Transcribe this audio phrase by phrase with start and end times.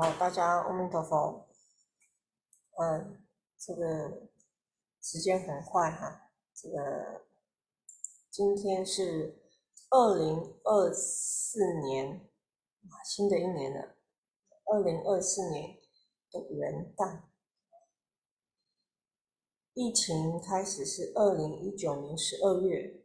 [0.00, 1.48] 好，大家阿弥陀佛。
[2.78, 3.20] 嗯，
[3.58, 4.28] 这个
[5.02, 7.24] 时间很快哈，这个
[8.30, 9.42] 今天是
[9.90, 12.30] 二零二四年，
[13.04, 13.96] 新的一年了，
[14.66, 15.76] 二零二四年
[16.30, 17.22] 的元旦。
[19.74, 23.02] 疫情开始是二零一九年十二月，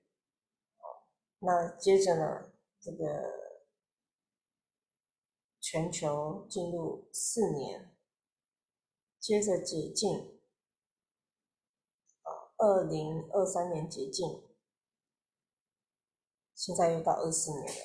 [1.39, 3.42] 那接着呢，这个。
[5.73, 7.97] 全球进入四年，
[9.20, 10.39] 接着解禁，
[12.21, 14.43] 啊，二零二三年解禁，
[16.53, 17.81] 现在又到二四年了。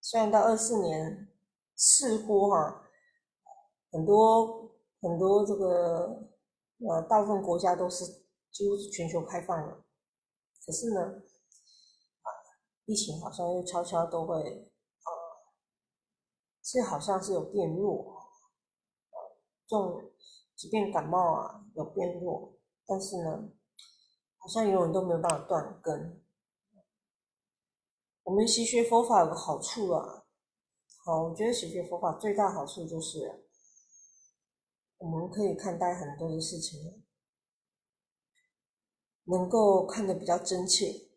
[0.00, 1.32] 虽然到二四年
[1.74, 2.88] 似乎哈，
[3.90, 6.30] 很多很多这个
[6.78, 8.04] 呃大部分国家都是
[8.52, 9.84] 几乎是全球开放了，
[10.64, 11.00] 可是呢，
[12.22, 12.28] 啊，
[12.84, 14.72] 疫情好像又悄悄都会。
[16.68, 18.28] 是好像是有变弱，
[19.68, 20.10] 这种
[20.56, 23.52] 即便感冒啊有变弱，但是呢，
[24.36, 26.20] 好像永远都没有办法断根。
[28.24, 30.26] 我们习学佛法有个好处啊，
[31.04, 33.46] 好，我觉得习学佛法最大好处就是，
[34.98, 37.04] 我们可以看待很多的事情，
[39.26, 41.10] 能够看得比较真切。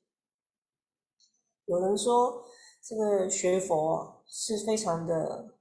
[1.65, 2.45] 有人说
[2.83, 4.18] 这个学佛。
[4.29, 5.57] 是非常的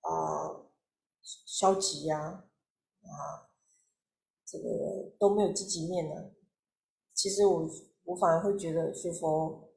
[0.00, 0.64] 啊
[1.22, 2.48] 消极呀
[3.02, 3.50] 啊，
[4.44, 6.32] 这个都没有积极面的。
[7.12, 7.70] 其实我
[8.04, 9.70] 我反而会觉得学佛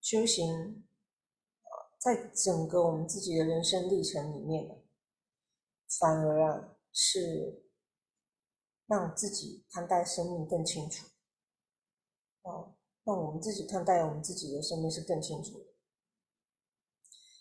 [0.00, 0.84] 修行
[1.62, 4.82] 啊，在整个我们自己的人生历程里面，
[5.98, 7.64] 反而啊是
[8.86, 11.06] 让自己看待生命更清楚
[12.42, 15.69] 啊，让我们自己看待我们自己的生命是更清楚。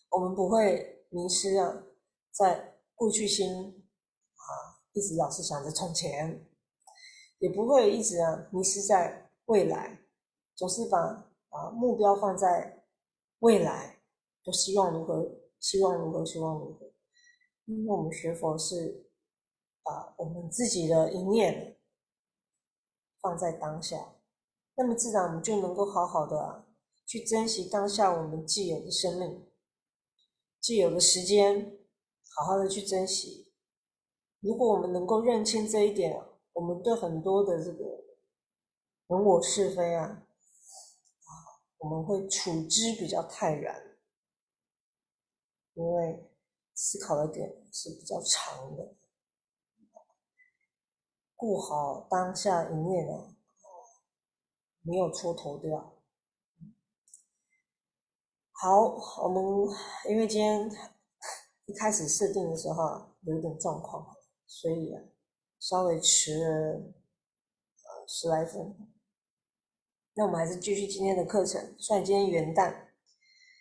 [0.10, 1.84] 我们不会迷失啊，
[2.32, 3.88] 在过去心
[4.36, 6.48] 啊，一直老是想着从前，
[7.38, 10.00] 也不会一直啊迷失在未来，
[10.56, 10.98] 总是把
[11.50, 12.86] 啊目标放在
[13.40, 14.00] 未来，
[14.44, 15.30] 都希望如何，
[15.60, 16.92] 希望如何，希望如何。
[17.66, 19.12] 因为我们学佛是
[19.84, 21.78] 把我们自己的一念
[23.22, 24.16] 放在当下，
[24.76, 26.66] 那么自然我们就能够好好的啊
[27.06, 29.49] 去珍惜当下我们既有的生命。
[30.62, 31.80] 既有的时间，
[32.36, 33.52] 好好的去珍惜。
[34.42, 36.22] 如果我们能够认清这一点，
[36.54, 37.86] 我们对很多的这个
[39.08, 41.32] 人我是非啊，啊，
[41.78, 43.98] 我们会处之比较泰然，
[45.74, 46.30] 因为
[46.74, 48.96] 思考的点是比较长的，
[51.36, 53.36] 顾好当下一念啊，
[54.82, 55.99] 没有蹉跎掉。
[58.62, 58.94] 好，
[59.24, 59.42] 我们
[60.10, 60.70] 因为今天
[61.66, 64.06] 一开始设定的时候有一点状况，
[64.46, 65.02] 所以啊
[65.62, 66.94] 稍微迟了
[68.06, 68.76] 十来分。
[70.16, 71.74] 那我们还是继续今天的课程。
[71.80, 72.90] 虽然今天元旦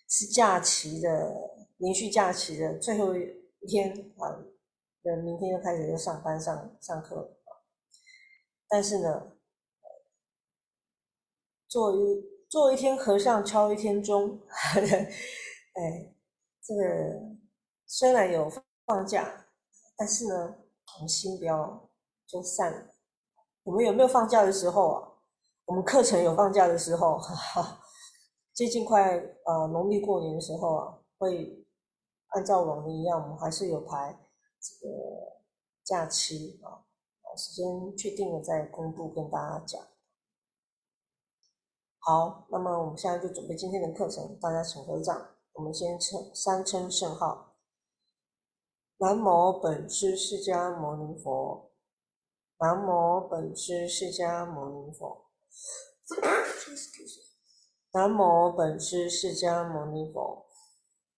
[0.09, 1.33] 是假期的
[1.77, 4.43] 连续假期的最后一天啊，
[5.03, 7.39] 那明天又开始又上班上上课
[8.69, 9.37] 但是呢，
[11.69, 14.41] 作为做一天和尚敲一天钟，
[15.75, 16.15] 哎，
[16.63, 16.83] 这个
[17.87, 18.51] 虽然有
[18.87, 19.47] 放假，
[19.97, 20.57] 但是呢，
[20.95, 21.91] 我们心不要
[22.27, 22.95] 就散了。
[23.65, 25.09] 我们有没有放假的时候啊？
[25.67, 27.81] 我们课程有放假的时候，哈哈，
[28.55, 31.67] 接近快呃农历过年的时候啊，会
[32.29, 34.19] 按照往年一样，我们还是有排
[34.59, 34.95] 这个
[35.85, 36.81] 假期啊，
[37.37, 39.83] 时间确定了再公布跟大家讲。
[42.09, 45.29] 好，那么我们现在就准备今天的课程，大家请合掌。
[45.53, 47.53] 我们先称三称圣号：
[48.97, 51.71] 南无本师释迦牟尼佛，
[52.61, 55.27] 南无本师释迦牟尼佛，
[57.93, 60.47] 南无本师释迦牟尼佛，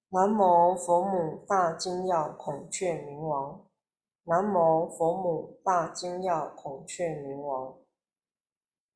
[0.08, 3.64] 南无佛母大金要孔雀明王，
[4.24, 7.78] 南无佛母大金要孔雀明王，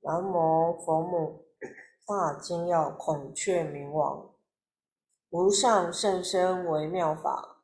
[0.00, 1.44] 南无佛母。
[2.06, 4.34] 大金要孔雀明王，
[5.30, 7.62] 无上甚深微妙法，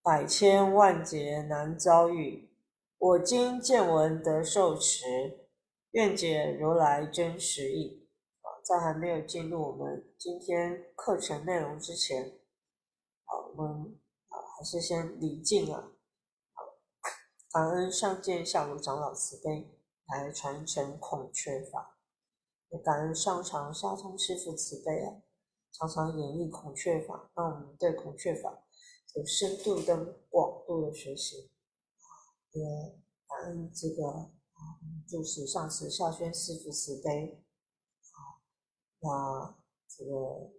[0.00, 2.54] 百千万劫难遭遇。
[2.98, 5.48] 我今见闻得受持，
[5.90, 8.08] 愿解如来真实意。
[8.42, 12.38] 啊，在还没有进入我们今天课程内容之前，
[13.24, 13.98] 啊，我们
[14.28, 15.90] 啊还是先礼敬啊，
[17.50, 19.68] 感恩上见下如长老慈悲，
[20.06, 21.96] 来传承孔雀法。
[22.70, 25.22] 也感恩上长下通师傅慈悲啊，
[25.72, 28.64] 常常演绎孔雀法，让我们对孔雀法
[29.14, 31.50] 有深度跟广度的学习，
[32.52, 32.62] 也
[33.26, 34.78] 感恩这个啊，
[35.08, 37.44] 祝使上师孝宣师傅慈悲，
[38.12, 38.38] 啊，
[39.00, 39.58] 那
[39.88, 40.52] 这个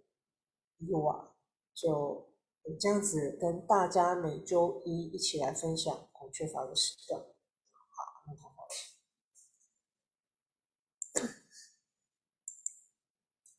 [0.78, 1.34] 以往
[1.72, 2.30] 就
[2.78, 8.50] 这样子跟大家每周一一起来分享孔雀法的时段，好，那好。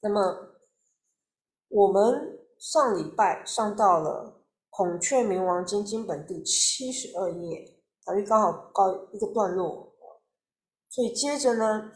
[0.03, 0.59] 那么
[1.69, 4.41] 我们上礼拜上到了。
[4.75, 9.93] 《孔雀明王经》经本第七十二页，等于刚好告一个段落，
[10.89, 11.91] 所以接着呢，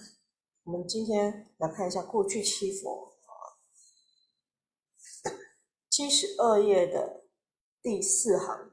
[0.64, 3.58] 我们今天来看一下过去七佛啊，
[5.90, 7.24] 七十二页的
[7.82, 8.70] 第四行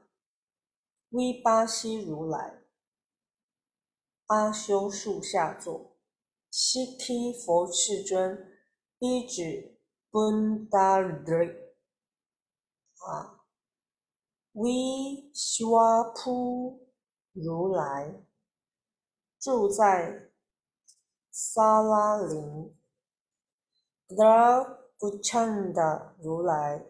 [1.09, 2.61] ，V 巴西如来
[4.27, 5.97] 阿修树下座，
[6.51, 8.54] 悉提佛世尊，
[9.05, 9.77] 一指
[10.09, 11.75] 奔达瑞
[13.05, 13.43] 啊。
[14.53, 15.59] Vishwapu
[17.33, 18.23] 如来
[19.37, 20.31] 住在
[21.29, 22.73] 萨拉林
[24.07, 26.85] ，The Buchanda 如来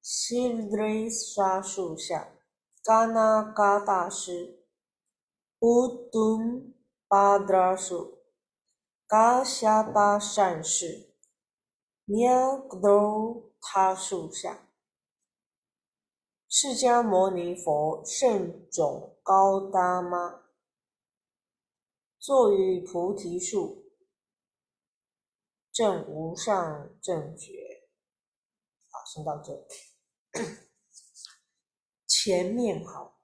[0.00, 2.32] 西瑞沙树下，
[2.82, 4.64] 嘎那嘎大师
[5.60, 6.72] ，Udum
[7.06, 8.20] 巴达树，
[9.06, 11.05] 嘎夏巴善士，
[12.08, 14.68] 尼尔多他树下。
[16.48, 20.44] 释迦牟尼佛圣种高达吗？
[22.16, 23.90] 坐于菩提树，
[25.72, 27.88] 正无上正觉。
[28.88, 29.66] 好，先到这。
[32.06, 33.20] 前面好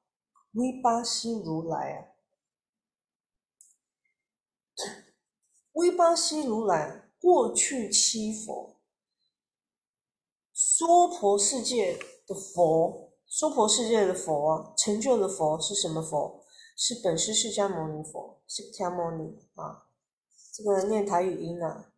[0.51, 2.19] ，V 巴西如来啊，
[5.73, 8.81] V 巴西如来过去七佛，
[10.53, 11.97] 娑婆世界
[12.27, 13.11] 的佛。
[13.27, 16.45] 娑婆世界的佛成就的佛是什么佛？
[16.77, 19.87] 是本师释迦牟尼佛，释迦牟尼啊。
[20.53, 21.93] 这个念台语音啊，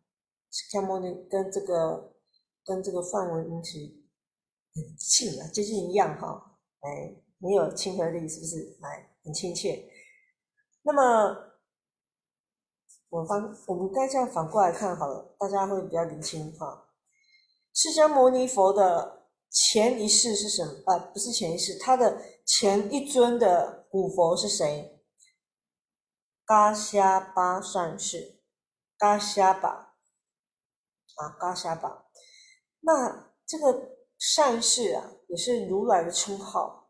[0.49, 2.13] 释迦牟尼跟这个
[2.63, 4.05] 跟这个梵文音其
[4.73, 6.57] 很近啊，接近一样哈。
[6.81, 8.77] 哎，没有亲和力是不是？
[8.79, 9.89] 来，很亲切。
[10.83, 11.54] 那么
[13.15, 16.89] 我反我们该这样反过来看好了，大家会比较理清哈。
[17.73, 19.23] 释迦牟尼佛的。
[19.57, 20.83] 前一世是什么？
[20.85, 25.01] 啊，不是前一世，他的前一尊的古佛是谁？
[26.43, 28.41] 嘎虾巴善士，
[28.97, 29.69] 嘎虾巴，
[31.15, 32.03] 啊，嘎虾巴。
[32.81, 36.89] 那这个善士啊，也是如来的称号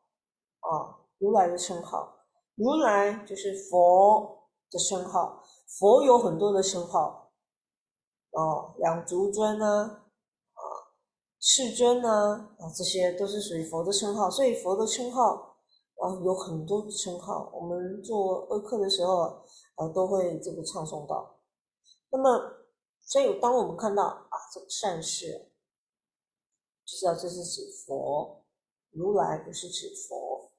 [0.62, 2.18] 啊，如来的称号。
[2.56, 5.44] 如来就是佛的称号，
[5.78, 7.32] 佛有很多的称号，
[8.32, 10.02] 哦，两足尊呢。
[11.48, 12.10] 世尊呢？
[12.58, 15.58] 啊，这些都是属于佛的称号，所以佛的称号
[16.02, 17.52] 啊有很多称号。
[17.54, 19.46] 我们做恶课的时候
[19.76, 21.40] 啊，都会这个唱诵到。
[22.10, 22.52] 那么，
[23.02, 25.52] 所以当我们看到啊这个善事，
[26.84, 28.44] 就知道这是指佛，
[28.90, 30.52] 如来不是指佛，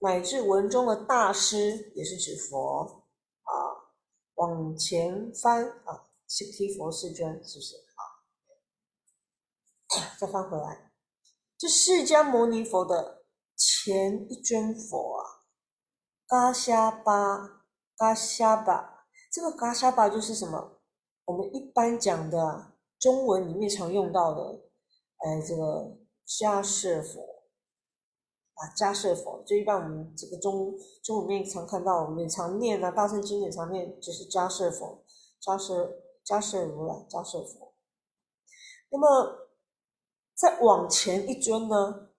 [0.00, 3.05] 乃至文中的大师也是指佛。
[4.36, 7.86] 往前翻啊，七提佛世尊是不是？
[10.18, 10.92] 再翻回来，
[11.56, 13.24] 这释迦牟尼佛的
[13.54, 15.44] 前一尊佛啊，
[16.26, 17.64] 嘎夏巴，
[17.96, 20.80] 嘎夏巴，这个嘎夏巴就是什么？
[21.24, 24.60] 我们一般讲的中文里面常用到的，
[25.18, 27.35] 哎，这个迦舍佛
[28.56, 35.04] 啊，迦舍佛，就一般我们这个中中文面常看到，我们常念啊，大圣经典常念，就是迦舍佛，
[35.40, 37.72] 迦舍迦舍如来，迦舍佛。
[38.90, 39.42] 那么。
[40.38, 42.10] 再往前一尊呢，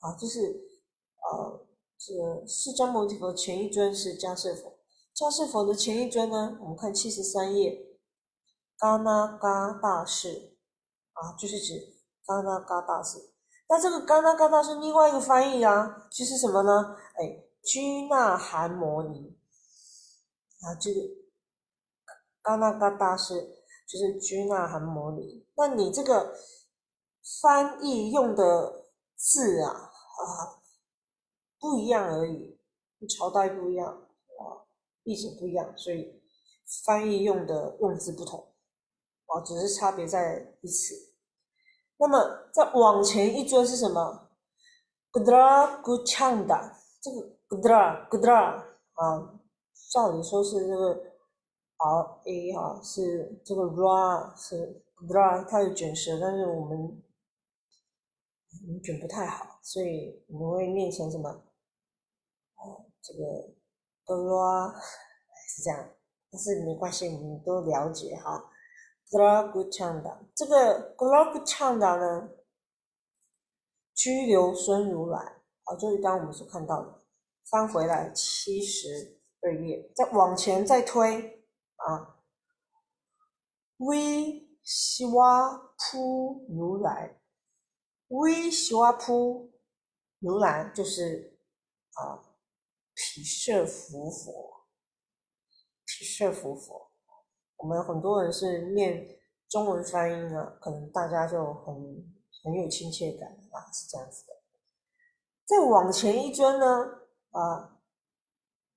[0.00, 0.40] 啊，就是
[1.22, 1.64] 呃，
[1.96, 4.80] 这个释迦牟尼佛前一尊是迦舍佛，
[5.14, 7.96] 迦舍佛的前一尊呢，我们看七十三页，
[8.76, 10.56] 嘎那嘎大士，
[11.12, 11.94] 啊，就是指
[12.26, 13.33] 嘎那嘎大士。
[13.74, 16.96] 那这个嘎那嘎大是另外一个翻译啊，就是什么呢？
[17.16, 19.36] 哎，居那含摩尼，
[20.60, 21.00] 啊，这个
[22.40, 23.34] 嘎那嘎大士
[23.84, 25.46] 就是居那含摩尼。
[25.56, 26.36] 那你这个。
[27.40, 28.84] 翻译用的
[29.16, 30.60] 字啊啊
[31.58, 32.60] 不一样而已，
[33.08, 34.68] 朝代不一样啊，
[35.04, 36.22] 意思不一样，所以
[36.84, 38.52] 翻译用的用字不同
[39.24, 41.13] 啊，只是差别在于此。
[41.98, 44.28] 那么再往前一尊是什么
[45.12, 48.62] ？Gudra Guchanda，这个 Gudra Gudra
[48.94, 49.40] 啊，
[49.92, 50.94] 照理说是这个
[51.76, 57.00] R A 哈，是这个 Ra 是 Gudra，它有卷舌，但是我们。
[58.66, 61.28] 我们卷不太好，所以我们会念成什么？
[61.28, 63.52] 哦，这个
[64.04, 64.72] 格罗
[65.48, 65.90] 是这样，
[66.30, 68.48] 但是没关系，我们都了解哈。
[69.10, 72.30] 格罗古唱的这个格罗古唱的呢，
[73.94, 77.02] 拘留孙如来啊，就是刚我们所看到的，
[77.48, 81.46] 翻回来七十二页，再往前再推
[81.76, 82.16] 啊，
[83.76, 87.20] 微西哇扑如来。
[88.08, 89.52] 微西哇扑
[90.18, 91.38] 如来就是
[91.94, 92.22] 啊，
[92.94, 94.66] 毗舍浮佛，
[95.84, 96.93] 毗舍浮佛。
[97.64, 99.18] 我们很多人是念
[99.48, 101.74] 中文发音啊，可能大家就很
[102.42, 104.34] 很有亲切感啊，是这样子的。
[105.46, 106.66] 再往前一尊呢，
[107.30, 107.80] 啊，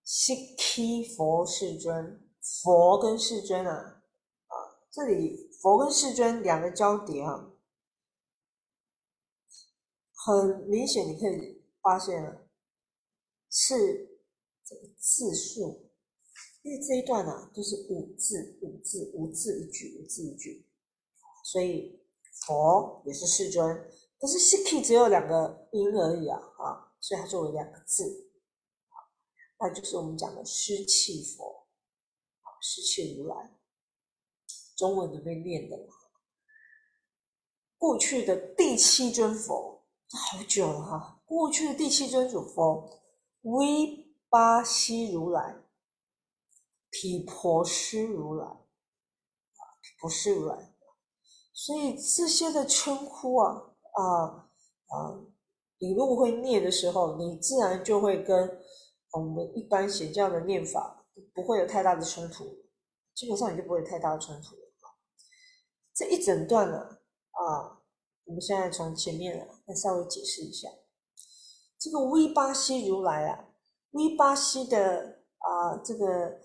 [0.05, 2.29] 悉毗佛世尊，
[2.63, 4.55] 佛跟世尊啊，啊，
[4.89, 7.51] 这里佛跟世尊两个交叠啊。
[10.13, 12.37] 很明显，你可以发现啊，
[13.49, 13.75] 是
[14.63, 15.86] 这个字数，
[16.67, 20.67] 因为这一段呢都是五字五字五字一句五字一句，
[21.45, 21.97] 所以
[22.45, 23.65] 佛也是世尊，
[24.19, 28.03] 可是 Siki 只有两个音而已啊啊，所以它作为两个字，
[29.57, 31.67] 那就是我们讲的湿气佛，
[32.59, 33.57] 湿气如来，
[34.75, 35.93] 中文里面念的嘛，
[37.77, 39.85] 过去的第七尊佛。
[40.09, 43.01] 这好久了哈，过去的第七尊主佛，
[43.43, 45.55] 威巴西如来，
[46.89, 50.73] 毗婆尸如来，毗婆尸如来，
[51.53, 54.49] 所以这些的称呼啊啊
[54.87, 55.19] 啊，
[55.79, 58.59] 你如果会念的时候，你自然就会跟
[59.11, 62.45] 我们一般显教的念法不会有太大的冲突，
[63.13, 64.61] 基本上你就不会有太大的冲突了。
[65.93, 66.77] 这一整段呢
[67.31, 67.77] 啊。
[68.29, 70.67] 我们现在从前面啊，再稍微解释一下，
[71.79, 73.47] 这个 V 巴西如来啊
[73.91, 76.41] ，V 巴西的啊这个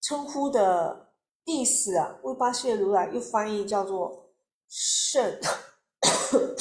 [0.00, 1.12] 称呼的
[1.44, 4.32] 意思啊为巴西的如来又翻译叫做
[4.68, 5.38] 圣，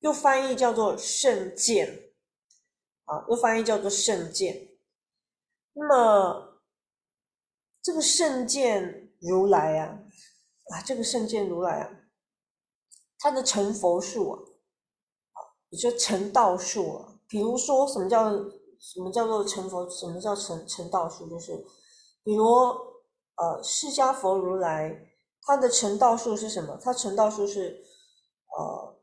[0.00, 2.12] 又翻译叫做圣剑，
[3.04, 4.70] 啊，又翻译叫做圣剑。
[5.74, 6.62] 那么
[7.82, 10.00] 这个圣剑如来啊，
[10.72, 11.90] 啊，这个圣剑如来啊。
[13.18, 14.42] 它的成佛数啊，
[15.70, 17.20] 也就成道数啊。
[17.28, 18.30] 比如说，什么叫
[18.86, 19.90] 什么叫做成佛？
[19.90, 21.28] 什么叫成成道术？
[21.28, 21.56] 就是，
[22.22, 24.96] 比如呃，释迦佛如来，
[25.42, 26.78] 他的成道术是什么？
[26.80, 27.82] 他成道术是
[28.56, 28.96] 呃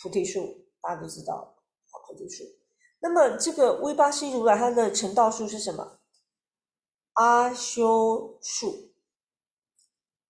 [0.00, 0.46] 菩提树，
[0.80, 1.56] 大家都知道
[2.06, 2.44] 菩提树。
[3.00, 5.98] 那么这个威巴西如来，他的成道术是什么？
[7.14, 8.92] 阿修数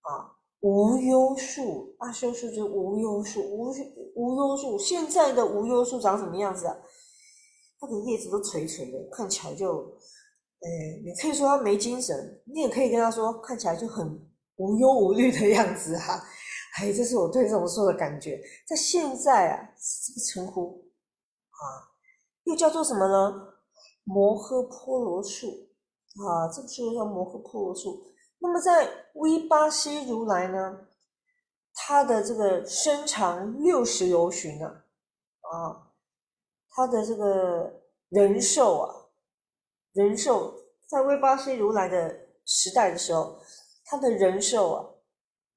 [0.01, 0.39] 啊。
[0.61, 3.75] 无忧树，阿修树就是无忧树，无
[4.15, 4.79] 无忧树。
[4.79, 6.77] 现在的无忧树长什么样子啊？
[7.81, 9.79] 它的叶子都垂垂的，看起来就，
[10.61, 10.69] 呃，
[11.03, 14.07] 你可以说它没精神，你也可以跟他说，看起来就很
[14.57, 16.23] 无忧无虑的样子哈。
[16.79, 18.41] 哎，这是我对这种树的感觉。
[18.67, 19.75] 在现在啊，
[20.07, 20.85] 这个称呼
[21.49, 21.65] 啊，
[22.45, 23.55] 又叫做什么呢？
[24.05, 25.47] 摩诃婆罗树
[26.27, 28.05] 啊，这个树叫摩诃婆罗树。
[28.39, 30.87] 那么在威巴西如来呢，
[31.75, 35.90] 它的这个身长六十由旬呢，啊，
[36.71, 39.11] 他的这个人寿啊，
[39.93, 40.55] 人寿
[40.89, 43.41] 在 V 巴西如来的时代的时候，
[43.85, 44.89] 他的人寿啊，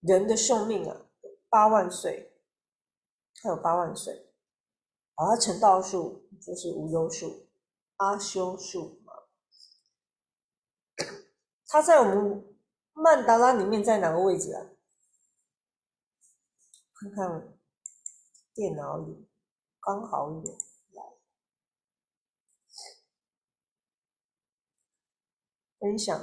[0.02, 1.06] 人的寿命啊，
[1.50, 2.34] 八万岁，
[3.42, 4.32] 他有八万岁，
[5.16, 7.48] 而成道数就是无忧数、
[7.98, 9.02] 阿修数
[11.68, 12.50] 他在我们。
[12.96, 14.70] 曼达拉里面在哪个位置啊？
[16.94, 17.58] 看看
[18.54, 19.28] 电脑里，
[19.82, 20.58] 刚好有
[25.84, 26.18] 分享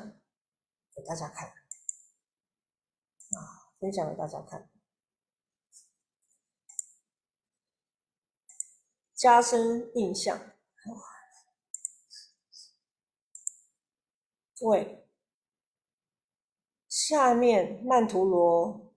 [0.97, 3.37] 给大家看啊！
[3.79, 4.71] 分享给大家看，
[9.15, 10.57] 加深印象。
[14.59, 15.07] 各位。
[16.89, 18.95] 下面曼陀罗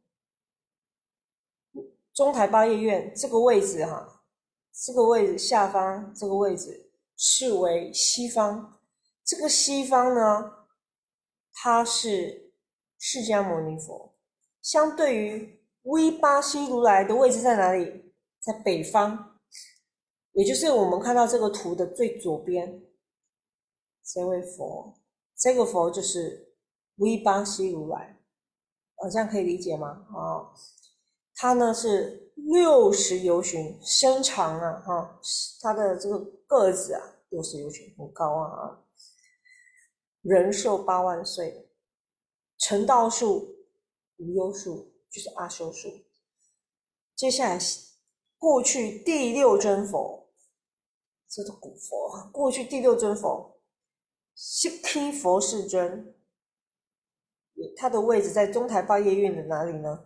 [2.13, 4.23] 中台八叶院这个位置哈，
[4.71, 8.81] 这个位置下方这个位置是为西方，
[9.25, 10.67] 这个西方呢，
[11.53, 12.53] 它是
[12.97, 14.15] 释迦牟尼佛，
[14.61, 18.13] 相对于 V 巴西如来的位置在哪里？
[18.39, 19.39] 在北方，
[20.33, 22.83] 也就是我们看到这个图的最左边，
[24.03, 24.99] 这位佛，
[25.37, 26.49] 这个佛就是。
[26.97, 28.19] V 巴西如来，
[28.97, 30.05] 哦，这样可以理解吗？
[30.13, 30.53] 哦，
[31.33, 35.19] 他呢是六十由旬，身长啊，哈，
[35.59, 38.82] 他的这个个子啊，六十由旬，很高啊，
[40.23, 41.69] 人寿八万岁，
[42.57, 43.57] 成道数
[44.17, 45.89] 无忧数，就是阿修数。
[47.13, 47.59] 接下来，
[48.37, 50.33] 过去第六尊佛，
[51.29, 53.59] 这是古佛，过去第六尊佛，
[54.33, 56.15] 悉提佛世尊。
[57.75, 60.05] 它的位置在中台八叶院的哪里呢？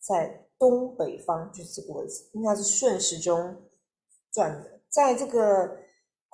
[0.00, 3.68] 在东北方，就是这个位置，应该是顺时钟
[4.32, 4.80] 转的。
[4.88, 5.78] 在这个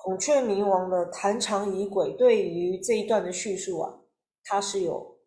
[0.05, 4.03] 孔雀明王的弹长仪轨对于这一段的叙述啊，
[4.45, 5.19] 它是有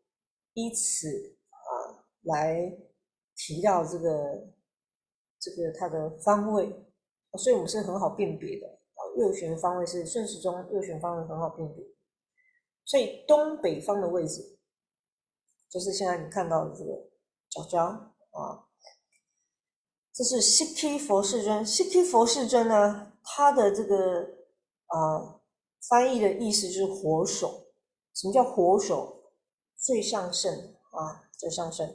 [0.54, 2.78] 依此啊来
[3.36, 4.48] 提到这个
[5.40, 6.70] 这个它的方位，
[7.40, 9.02] 所以我们是很好辨别的啊。
[9.18, 11.84] 右旋方位是顺时钟，右旋方位很好辨别，
[12.86, 14.60] 所以东北方的位置。
[15.72, 16.92] 就是现在你看到的这个
[17.50, 18.68] 角角啊，
[20.14, 21.66] 这是 Siki 佛世尊。
[21.66, 24.37] Siki 佛世尊呢，它的这个
[24.88, 25.40] 啊
[25.90, 27.68] 翻译的意思就是火手。
[28.14, 29.32] 什么叫火手？
[29.78, 30.52] 最上圣
[30.92, 31.88] 啊，最上圣。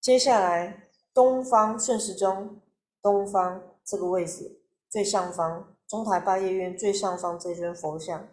[0.00, 2.60] 接下来，东方顺时钟，
[3.02, 8.28] 东方这个位置最上方，中台八叶院最上方这尊佛像，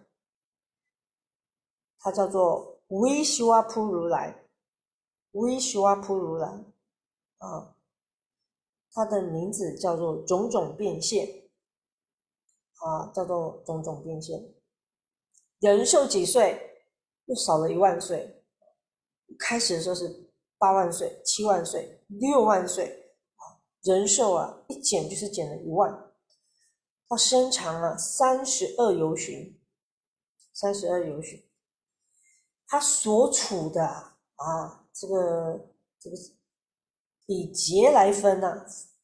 [1.99, 2.71] 它叫做。
[2.89, 4.43] 维修阿普如来，
[5.31, 6.47] 维修阿普如来，
[7.39, 7.75] 啊，
[8.91, 11.42] 它的名字叫做种种变现，
[12.83, 14.53] 啊，叫做种种变现。
[15.59, 16.69] 人寿几岁？
[17.25, 18.43] 又少了一万岁。
[19.39, 26.11] 开始的时候是八万岁、七万岁、六万岁，啊，人寿啊一减就是减了一万。
[27.07, 29.57] 他身长啊三十二由旬，
[30.53, 31.41] 三十二由旬。
[32.67, 35.69] 他所处的啊，这个
[35.99, 36.15] 这个
[37.27, 38.49] 以节来分呢，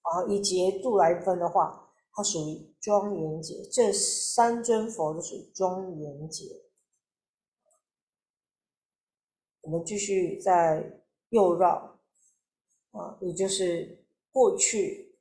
[0.02, 3.64] 啊，以节度来分的话，它属于庄严节。
[3.72, 6.46] 这三尊佛都属于庄严节。
[9.62, 12.00] 我们继续在右绕
[12.92, 15.16] 啊，也就是过去，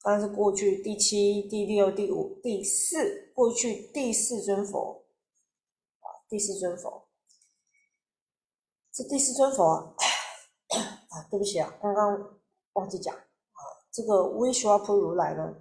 [0.00, 5.04] 刚是过去第七、第六、第五、第四，过去第四尊佛
[6.00, 7.08] 啊，第四尊佛。
[8.90, 9.94] 这第四尊佛啊，
[11.30, 12.40] 对不起啊，刚刚
[12.72, 13.60] 忘记讲啊，
[13.92, 15.54] 这个威舍阿普如来呢，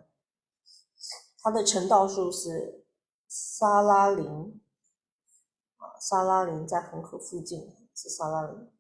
[1.41, 2.85] 他的成道数是
[3.27, 4.61] 沙拉林
[5.77, 8.71] 啊，沙拉林在恒河附近是沙拉林，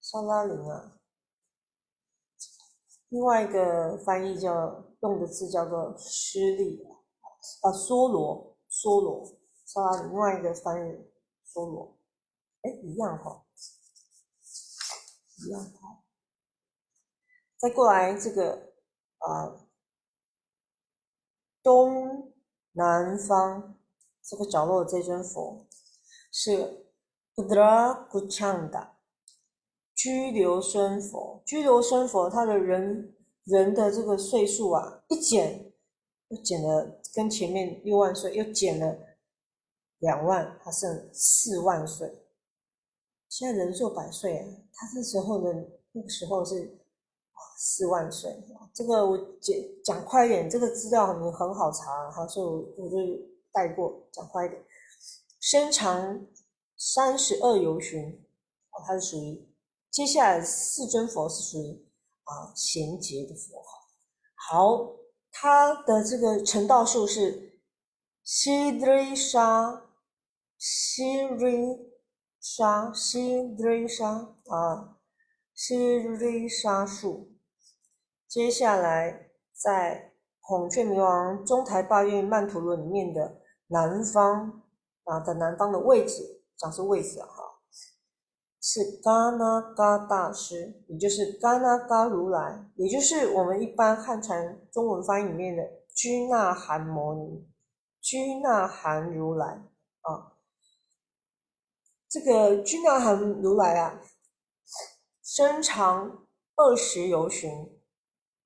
[0.00, 0.98] 沙拉林啊，
[3.08, 6.86] 另外一个翻译叫用的字叫做施利。
[7.62, 11.10] 啊，梭罗，梭罗，沙拉林另外一个翻译，
[11.44, 11.98] 梭罗，
[12.60, 13.44] 哎，一样哈，
[15.38, 16.01] 一样哈。
[17.62, 18.72] 再过来这个
[19.18, 19.54] 啊，
[21.62, 22.32] 东
[22.72, 23.78] 南方
[24.20, 25.64] 这个角落的这尊佛
[26.32, 26.88] 是
[27.36, 28.96] 布德拉古强的
[29.94, 35.72] 居留孙佛，居留孙佛他的人人的这个岁数啊，一减
[36.30, 37.00] 又减了。
[37.14, 38.98] 跟前面六万岁又减了
[39.98, 42.26] 两万，他剩四万岁。
[43.28, 46.81] 现在人寿百岁啊，他这时候呢，那个时候是
[47.56, 48.30] 四万岁。
[48.74, 52.96] 这个我讲讲快一点，这个资料你很好查，哈，所以我我就
[53.52, 54.62] 带过，讲快一点。
[55.40, 56.26] 身长
[56.76, 58.00] 三十二由旬，
[58.70, 59.48] 哦，它是属于
[59.90, 61.86] 接下来四尊佛是属于
[62.24, 63.62] 啊贤劫的佛
[64.34, 64.92] 好。
[65.30, 67.58] 他的这个成道数是
[68.22, 69.90] 西瑞沙
[70.58, 71.90] 西瑞
[72.38, 74.98] 沙西瑞沙啊，
[75.54, 77.31] 西瑞沙树。
[78.32, 84.62] 接下来，在孔雀明王中台八月曼陀罗里面的南方
[85.04, 87.60] 啊的南方的位置，讲是位置哈。
[88.58, 95.62] 是嘎那嘎大师，也就是嘎那嘎如来，也就是我们一般汉传中文翻译里面的
[95.94, 97.46] 居那含摩尼，
[98.00, 99.62] 居那含如来
[100.00, 100.32] 啊。
[102.08, 104.00] 这个居那含如来啊，
[105.22, 107.71] 身长二十由旬，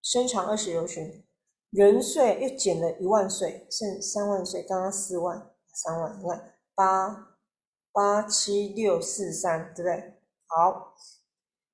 [0.07, 1.27] 身长二十由旬，
[1.71, 7.33] 人岁又减了一万岁，剩三万岁，刚刚四万，三万，你看八。
[7.93, 10.21] 八七六四三，对不对？
[10.45, 10.95] 好，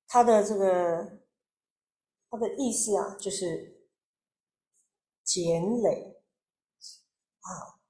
[0.07, 1.19] 它的这个
[2.29, 3.89] 它的意思啊，就是
[5.25, 6.23] 减累
[7.41, 7.83] 啊，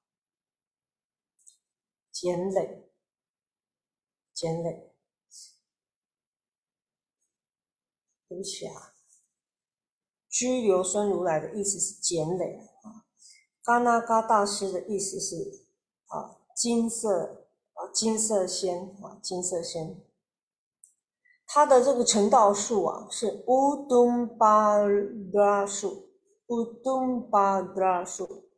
[2.11, 2.91] 减累，
[4.33, 4.95] 减累。
[8.27, 8.92] 对不起啊，
[10.33, 13.05] 居留孙如来的意思是简累啊，
[13.63, 15.35] 嘎那嘎大师的意思是
[16.07, 17.87] 啊，金色啊。
[17.93, 20.03] 金色仙啊，金色仙，
[21.45, 24.79] 它的这个成道树啊是乌东巴
[25.33, 26.09] 拉树，
[26.47, 28.49] 乌东巴拉树。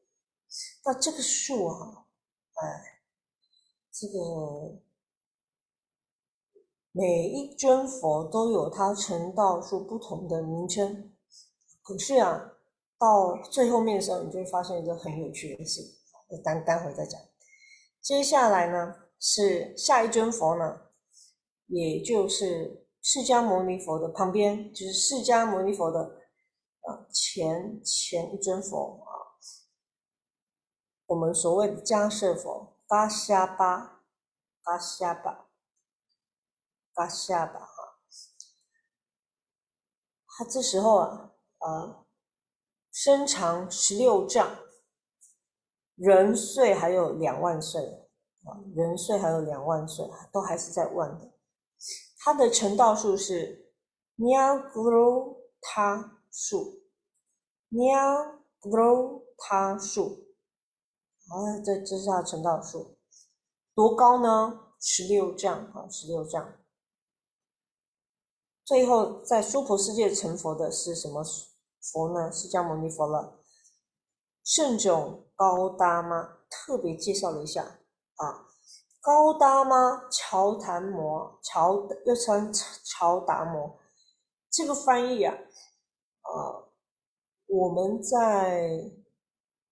[0.85, 2.05] 那这个树啊，
[2.53, 3.01] 哎，
[3.91, 4.79] 这个
[6.93, 11.11] 每一尊佛都有它成道树不同的名称。
[11.85, 12.57] 可是啊，
[12.97, 15.81] 到最后面的时候，你就会发现一个很有趣的事，
[16.27, 17.21] 我待待会再讲。
[18.01, 19.03] 接下来呢？
[19.17, 20.89] 是下一尊佛呢，
[21.67, 26.21] 也就是释迦牟尼佛的旁边，就是释迦牟尼佛的
[26.81, 29.09] 啊前前一尊佛啊，
[31.07, 34.03] 我们所谓的迦舍佛，嘎夏巴，
[34.61, 35.47] 嘎夏巴，
[36.93, 37.99] 嘎夏巴哈，
[40.27, 42.05] 他这时候啊啊，
[42.91, 44.57] 身长十六丈，
[45.95, 47.81] 人岁还有两万岁
[48.43, 48.59] 啊。
[48.75, 51.31] 人岁还有两万岁，都还是在万的。
[52.19, 53.71] 它的成道数是
[54.17, 56.81] Nyagro 他数
[57.71, 60.25] ，Nyagro 他数。
[61.27, 62.99] 啊，这这是它成道数，
[63.73, 64.75] 多高呢？
[64.79, 66.53] 十六丈啊，十六丈。
[68.65, 71.23] 最后在娑婆世界成佛的是什么
[71.79, 72.31] 佛呢？
[72.31, 73.39] 释迦牟尼佛了。
[74.43, 76.39] 圣种高达吗？
[76.49, 77.79] 特别介绍了一下。
[78.15, 78.47] 啊，
[79.01, 80.07] 高达吗？
[80.09, 82.51] 乔达摩，乔又称
[82.83, 83.77] 乔达摩，
[84.49, 85.35] 这个翻译啊，
[86.21, 86.65] 啊，
[87.45, 88.91] 我们在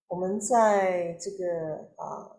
[0.06, 2.36] 我们在这个啊，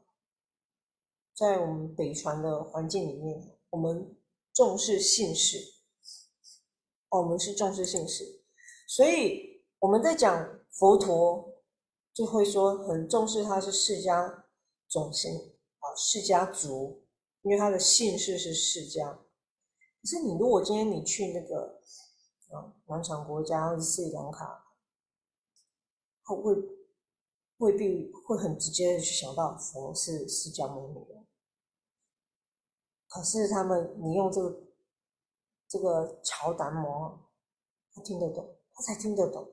[1.36, 4.16] 在我们北传的环境里面，我们
[4.54, 5.58] 重视姓氏，
[7.22, 8.44] 我们是重视姓氏，
[8.88, 11.54] 所以我们在讲佛陀，
[12.14, 14.44] 就会说很重视他是释迦
[14.88, 15.32] 种姓
[15.80, 15.96] 啊。
[15.96, 17.04] 释迦族，
[17.44, 19.18] 因为他的姓氏是释迦。
[20.02, 21.82] 可是你如果今天你去那个
[22.50, 24.66] 啊南传国家或者斯里兰卡，
[26.24, 26.56] 会未
[27.58, 31.24] 未必会很直接的去想到佛是释迦牟尼的。
[33.08, 34.65] 可是他们，你用这个
[35.76, 37.20] 这个乔达摩，
[37.94, 39.46] 他听得懂，他才听得懂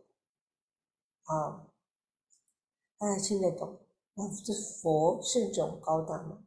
[1.24, 1.66] 啊，
[2.96, 3.80] 他才听得懂。
[4.14, 6.44] 啊，这佛是一种高大嘛，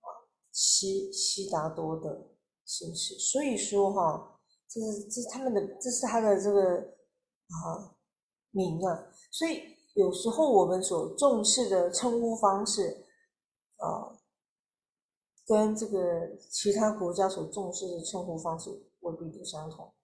[0.00, 0.08] 啊，
[0.52, 2.30] 悉悉达多的
[2.64, 6.78] 形式，所以说哈，这是这他们的，这是他的这个
[7.48, 7.94] 啊
[8.52, 9.60] 名啊，所以
[9.92, 13.06] 有时候我们所重视的称呼方式
[13.76, 14.15] 啊，
[15.46, 19.94] 跟这个其他国家所重视的称呼方式未必都相同，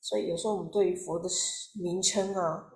[0.00, 1.28] 所以有时候我们对于佛的
[1.74, 2.72] 名称啊。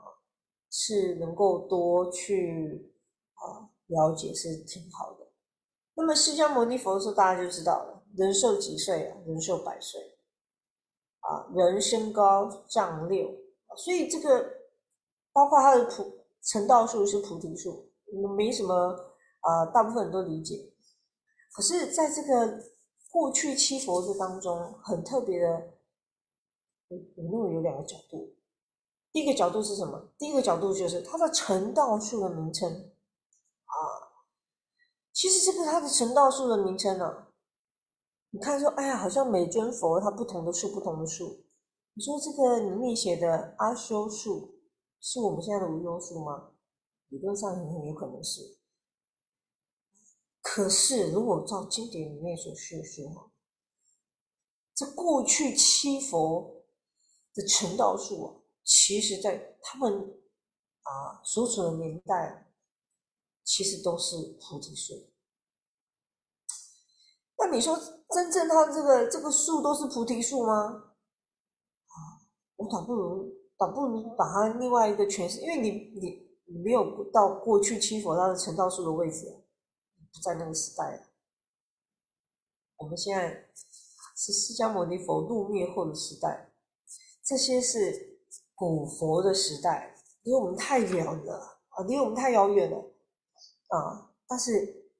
[0.77, 2.92] 是能够多去
[3.35, 5.31] 啊了解是挺好的。
[5.94, 9.16] 那么释迦牟尼佛的时候，大家就知道了，人寿几岁啊？
[9.24, 10.18] 人寿百岁
[11.20, 13.31] 啊，人身高丈六，
[13.77, 14.44] 所以这个
[15.33, 17.88] 包括他的菩成道树是菩提树，
[18.37, 18.74] 没什么
[19.42, 20.74] 啊，大部分人都理解。
[21.55, 22.61] 可是在这个
[23.12, 25.75] 过去七佛的当中，很特别的，
[26.88, 28.35] 我我认为有两个角度。
[29.12, 30.12] 第一个角度是什么？
[30.19, 32.69] 第一个角度就是它的成道树的名称
[33.67, 33.79] 啊。
[35.12, 37.29] 其实这个它的成道树的名称呢，
[38.31, 41.45] 你看说，哎呀，好像每尊佛它不同的树，不同的树。
[41.93, 44.57] 你说这个里面写的阿修树，
[45.01, 46.51] 是我们现在的无忧树吗？
[47.11, 48.59] 理论上很有可能是。
[50.47, 53.31] 可是如果照经典里面所叙述，
[54.75, 56.67] 这过去七佛
[57.33, 58.29] 的成道术啊，
[58.63, 59.91] 其实在他们
[60.83, 62.53] 啊所处的年代，
[63.43, 64.93] 其实都是菩提树。
[67.39, 67.75] 那你说，
[68.11, 70.55] 真正他这个这个树都是菩提树吗？
[71.87, 71.97] 啊，
[72.57, 79.44] 我倒不如倒不如把它另外一个诠释，因为你你你没有到过去七佛他的成道树的位置，不
[80.22, 81.07] 在那个时代。
[82.77, 83.48] 我们现在
[84.16, 86.53] 是释迦牟尼佛入灭后的时代，
[87.22, 88.20] 这些是
[88.55, 92.79] 古佛的时代，离我们太远了啊，离我们太遥远了
[93.68, 94.12] 啊。
[94.27, 94.90] 但是，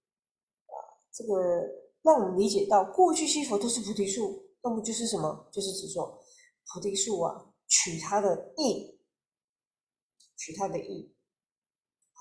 [1.13, 1.85] 这个。
[2.05, 5.49] 让我们理解到，过去西佛都是菩提树，那么就是什么？
[5.51, 6.23] 就是指说
[6.67, 9.01] 菩提树啊，取它的意，
[10.37, 11.15] 取它的意
[12.13, 12.21] 啊。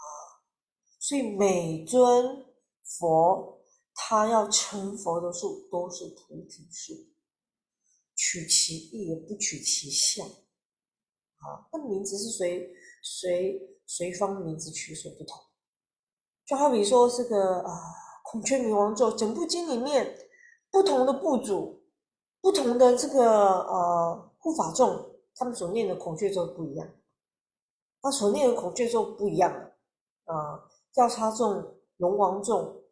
[1.00, 2.46] 所以每尊
[2.84, 3.62] 佛
[3.94, 6.94] 他要成佛的树都是菩提树，
[8.16, 11.68] 取其意而不取其相啊。
[11.72, 15.38] 那名字是随随随方名字取所不同，
[16.46, 17.72] 就好比说这个啊。
[18.26, 20.18] 孔雀明王咒，整部经里面
[20.72, 21.84] 不同的部主、
[22.42, 26.90] 不同的这个呃护法众，他们所念的孔雀咒不一样。
[28.02, 29.52] 他所念的孔雀咒不一样
[30.24, 32.84] 啊，调查众、龙王众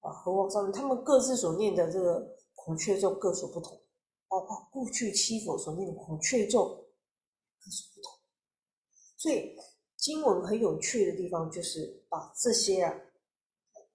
[0.00, 3.78] 啊、和王上他们各自所念的这个孔雀咒各所不同。
[4.26, 6.64] 包括过去七佛所念的孔雀咒
[7.58, 8.12] 各所不同。
[9.16, 9.54] 所以
[9.96, 12.94] 经文很有趣的地方，就是把这些啊。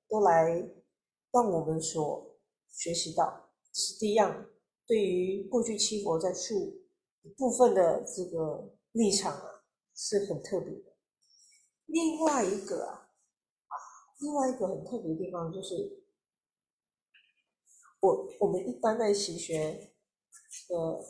[0.09, 0.51] 都来
[1.31, 2.37] 让我们所
[2.69, 4.45] 学习到，是第一样。
[4.85, 6.79] 对于过去七佛在述
[7.35, 9.63] 部分的这个立场啊，
[9.95, 10.93] 是很特别的。
[11.87, 13.02] 另外一个，啊，
[14.23, 16.01] 另外一个很特别的地方就是，
[17.99, 19.93] 我我们一般在习学，
[20.69, 21.05] 呃，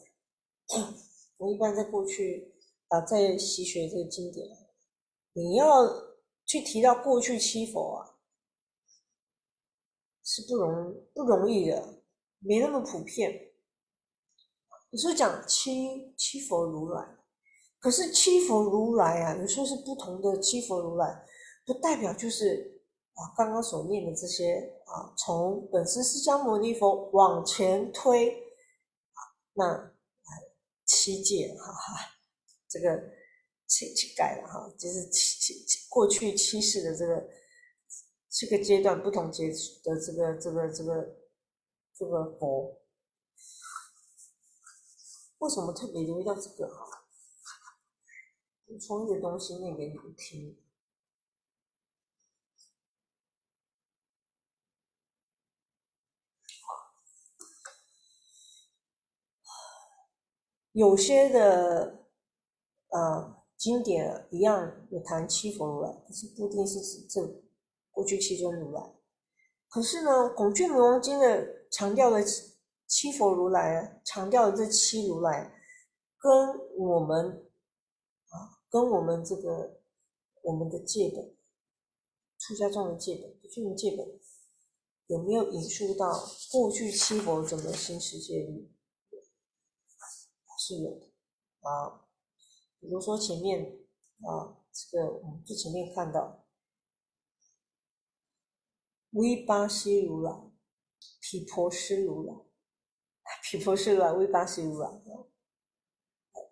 [1.38, 2.56] 我一般在过去
[2.88, 4.48] 啊，在习学这个经典，
[5.34, 5.88] 你要
[6.44, 8.10] 去提到过去七佛啊。
[10.26, 12.02] 是不容不容易的，
[12.40, 13.52] 没那么普遍。
[14.90, 17.18] 你说讲七七佛如来，
[17.78, 21.26] 可是七佛如来啊，有时候是不同的七佛如来，
[21.66, 22.73] 不代表就是
[23.14, 29.20] 啊刚刚所念的这些啊，从本师释迦牟尼佛往前推啊，
[29.54, 29.94] 那
[30.86, 32.16] 七界哈哈，
[32.68, 33.02] 这个
[33.68, 37.30] 七七改了哈，就是七七七过去七世的这个。
[38.36, 39.48] 这个阶段不同阶
[39.84, 41.16] 的这个这个这个
[41.96, 42.82] 这个佛，
[45.38, 47.06] 为什么特别留意到这个哈？
[48.66, 50.58] 补充一个东西念给你们听。
[60.74, 62.06] 有些的
[62.90, 67.42] 呃经典一样有谈七佛如来，但是不一定是指这。
[67.96, 68.92] 过去七尊如来，
[69.70, 72.26] 可是呢，《孔雀明王经》的强调的
[72.88, 75.54] 七佛如来，强调的这七如来，
[76.18, 76.32] 跟
[76.76, 77.46] 我们
[78.30, 79.80] 啊，跟我们这个
[80.42, 81.36] 我们的戒本，
[82.40, 84.20] 出家众的戒本，不具戒本，
[85.06, 86.20] 有没有引述到
[86.52, 88.73] 过去七佛怎么行持戒律？
[90.66, 91.08] 是有的
[91.60, 92.08] 啊，
[92.80, 93.80] 比如说前面
[94.22, 96.46] 啊，这个我们最前面看到。
[99.12, 100.32] 维巴西如来，
[101.22, 102.34] 毗婆尸如来，
[103.44, 104.90] 毗婆尸如来，维巴西如来，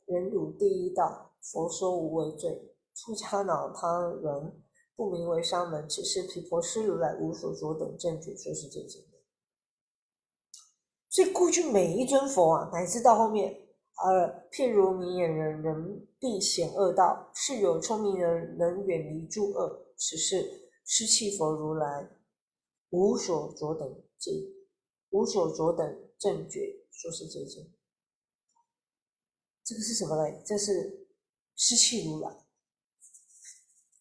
[0.06, 4.62] 人汝第一道，佛说无为罪，出家恼他人，
[4.96, 9.18] 不名为沙门，只是毗婆尸如来无所着等证据，说是这经的。
[11.10, 19.94] 所以过去每一尊佛啊，乃至到后面，呃，譬如明眼人，人必显恶道；是有聪明人，能远离诸恶。
[19.96, 22.10] 此是失气佛如来。
[22.90, 24.34] 无所着等见，
[25.12, 27.74] 无所着等正觉，说是这经。
[29.64, 30.44] 这个是什么嘞？
[30.46, 31.08] 这是
[31.56, 32.30] 湿气如来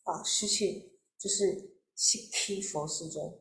[0.05, 3.41] 啊，湿气就是西毗佛世尊。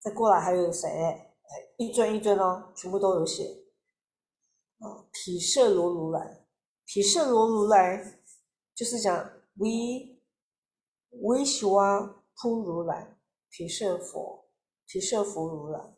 [0.00, 0.88] 再过来还有谁？
[0.88, 1.30] 哎，
[1.78, 3.44] 一尊一尊哦，全部都有写
[4.80, 5.06] 啊。
[5.12, 6.44] 毗舍罗如来，
[6.84, 8.20] 毗舍罗如来
[8.74, 10.20] 就是讲维
[11.22, 13.16] 维修啊，普如来。
[13.52, 14.44] 毗舍佛，
[14.86, 15.92] 毗舍佛如来，啊，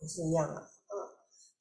[0.00, 0.94] 也是一样啊，啊，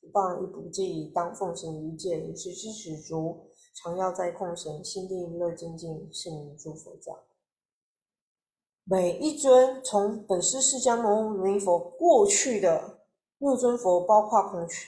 [0.02, 7.16] 不谤一不记，当奉行一戒，以是知始足，常要在空闲，心地乐精进，是名诸佛教。
[8.86, 13.06] 每一尊从本师释迦牟尼佛过去的
[13.38, 14.88] 六尊佛，包括孔雀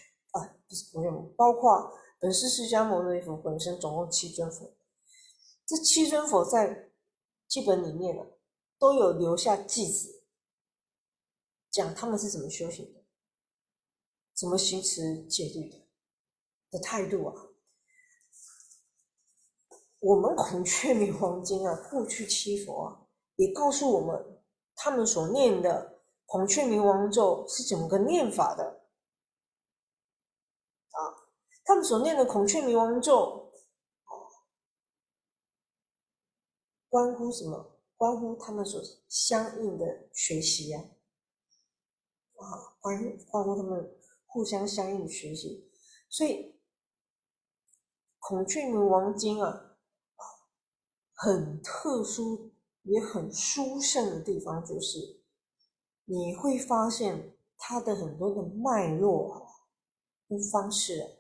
[0.68, 4.74] 不是不用，包括本师释迦牟尼佛本身，总共七尊佛。
[5.66, 6.92] 这七尊佛在
[7.48, 8.24] 记本里面呢，
[8.78, 10.24] 都有留下记子，
[11.72, 13.04] 讲他们是怎么修行的，
[14.34, 15.88] 怎么行持戒律的
[16.72, 17.34] 的态度啊。
[20.00, 24.42] 我们孔雀明王经啊，过去七佛啊，也告诉我们，
[24.76, 28.77] 他们所念的孔雀明王咒是怎么个念法的？
[31.68, 33.52] 他们所念的孔雀明王咒，
[36.88, 37.78] 关乎什么？
[37.98, 40.80] 关乎他们所相应的学习呀，
[42.38, 45.70] 啊，关关乎他们互相相应的学习，
[46.08, 46.58] 所以
[48.20, 49.66] 孔雀明王经啊。
[51.20, 52.54] 很特殊
[52.84, 55.20] 也很殊胜的地方，就是
[56.06, 59.50] 你会发现它的很多的脉络，
[60.30, 61.17] 跟方式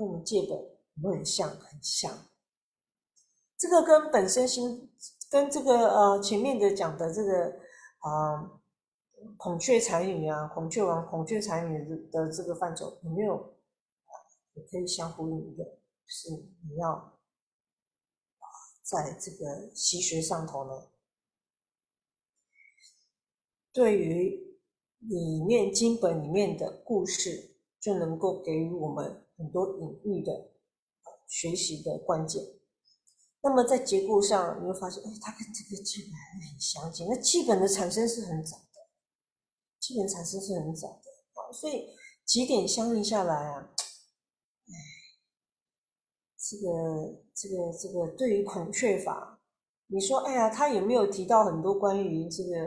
[0.00, 2.10] 跟我们借本很像，很像。
[3.58, 4.90] 这个跟本身心，
[5.30, 7.60] 跟这个呃前面的讲的这个
[7.98, 8.50] 啊
[9.36, 13.54] 孔雀才女啊，孔雀王、孔雀才女的这个范畴有没有
[14.54, 15.64] 也可以相呼应的？
[16.06, 17.18] 是你要。
[18.82, 20.88] 在这个习学上头呢，
[23.72, 24.58] 对于
[24.98, 30.52] 里面经本里面的故事，就能够给予我们很多隐喻的
[31.26, 32.44] 学习的关键。
[33.42, 37.08] 那么在结构上，你会发现，哎，它跟这个基本很相近。
[37.08, 38.90] 那基本的产生是很早的，
[39.80, 41.88] 基本产生是很早的啊，所以
[42.26, 43.70] 几点相应下来啊。
[46.36, 49.40] 这个这个这个，对于孔雀法，
[49.86, 52.66] 你说，哎呀，他有没有提到很多关于这个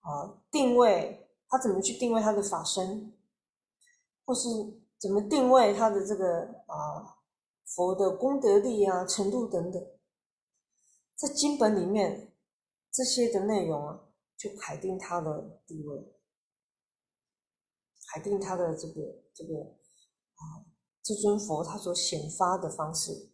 [0.00, 1.28] 啊定位？
[1.48, 3.12] 他怎么去定位他的法身，
[4.24, 4.48] 或是
[5.00, 7.16] 怎么定位他的这个啊
[7.74, 9.82] 佛的功德力啊程度等等？
[11.16, 12.32] 在经本里面
[12.92, 14.00] 这些的内容啊，
[14.36, 16.12] 就排定他的地位，
[18.08, 18.94] 海定他的这个
[19.34, 20.68] 这个啊。
[21.02, 23.30] 这尊佛他所显发的方式，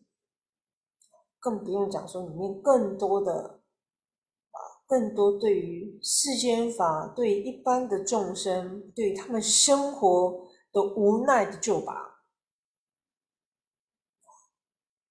[1.41, 3.61] 更不用讲说里面更多的
[4.53, 10.46] 啊，更多对于世间法、对一般的众生、对他们生活
[10.77, 12.21] 的无奈的救拔，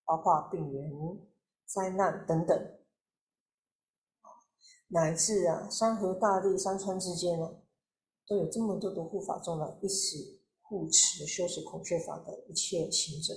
[0.05, 0.91] 包括病源、
[1.65, 2.77] 灾难等等，
[4.89, 7.63] 乃至啊山河大地、山川之间呢，
[8.27, 10.35] 都有这么多的护法众来一起。
[10.67, 13.35] 护持修持孔雀法的一切行者，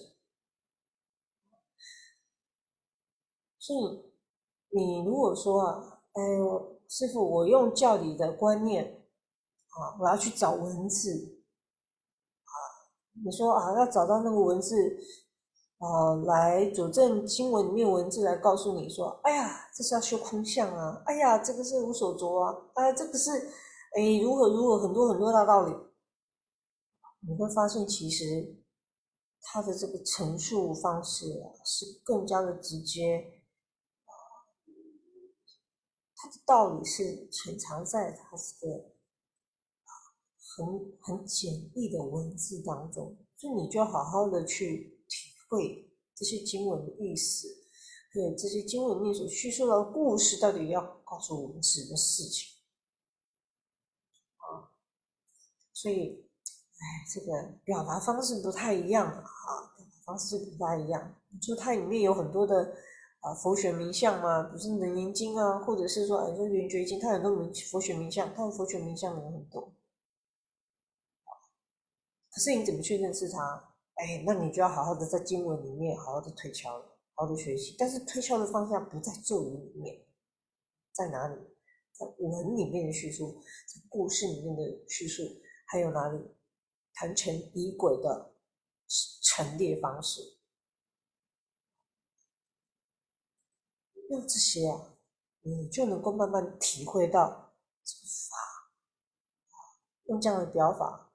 [3.59, 4.14] 所以
[4.71, 6.23] 你如果说啊，哎，
[6.88, 9.07] 师傅，我用教理的观念
[9.69, 11.38] 啊，我要去找文字，
[13.25, 14.75] 你说啊，要找到那个文字
[15.79, 23.31] 啊，来佐证经文里面文字来告诉你说，哎呀，这是要修空相啊，哎呀，这个是无所着啊，哎，这个是
[23.97, 25.75] 哎，如何如何很多很多大道理。
[27.21, 28.57] 你会发现，其实
[29.43, 33.41] 他的这个陈述方式啊，是更加的直接，
[36.15, 38.85] 他的道理是潜藏在他这个
[40.66, 47.49] 很很简易的文字当中，所以你就要好好的去体会这些经文的意思，
[48.12, 52.49] 对这些经文里面所叙述的故事，到底要告诉我们什么事情
[54.37, 54.71] 啊？
[55.73, 56.25] 所以。
[56.81, 59.25] 哎，这个表达方式不太一样啊，
[59.77, 61.12] 表达方式不太一样。
[61.42, 62.73] 就它里面有很多的
[63.18, 69.73] 啊佛学名相嘛，比如说《楞严经》啊，或者是说哎说《圆觉经》，它很多名佛学名相，它的佛学名相有很多。
[72.38, 73.74] 可是你怎么去认识它？
[73.94, 76.70] 哎，那你就要好好的在经文里面好好的推敲，
[77.14, 77.74] 好好的学习。
[77.77, 80.07] 但是推敲的方向不在咒语里面，
[80.93, 81.34] 在哪里？
[81.95, 85.24] 在文里面的叙述，在故事里面的叙述，
[85.66, 86.30] 还有哪里？
[86.95, 88.32] 谈成仪轨的
[89.22, 90.39] 陈列方式，
[94.11, 94.95] 用这些啊，
[95.41, 98.36] 你就能够慢慢体会到这个法，
[100.05, 101.08] 用这样的表法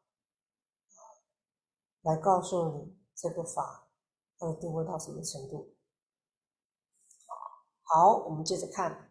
[2.03, 3.89] 来告诉你这个法
[4.37, 5.73] 它的定位到什么程度。
[7.81, 9.09] 好，我们接着看。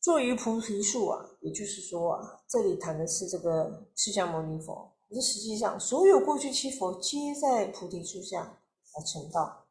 [0.00, 4.92] 作于菩提树啊，也就是说啊，这里谈的是这个释迦牟尼佛。
[5.08, 9.68] 可是实际上，所有过去七佛皆在菩提树下来成道，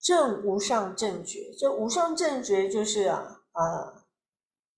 [0.00, 1.54] 正无上正觉。
[1.56, 4.06] 这无上正觉就是啊，啊，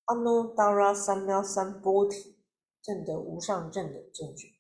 [0.05, 2.37] 阿耨达拉三藐三菩提，
[2.83, 4.60] 证得无上正的正觉。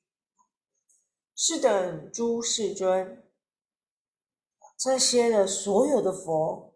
[1.42, 3.26] 是等诸世尊，
[4.76, 6.74] 这些的所有的佛，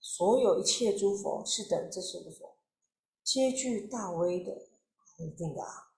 [0.00, 2.56] 所有一切诸佛，是等这些的佛，
[3.22, 4.52] 皆具大威的，
[5.18, 5.92] 一定的啊，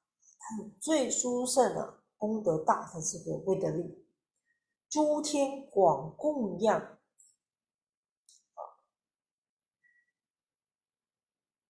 [0.80, 4.04] 最殊胜啊，功德大的这个威德力，
[4.88, 6.98] 诸天广供养。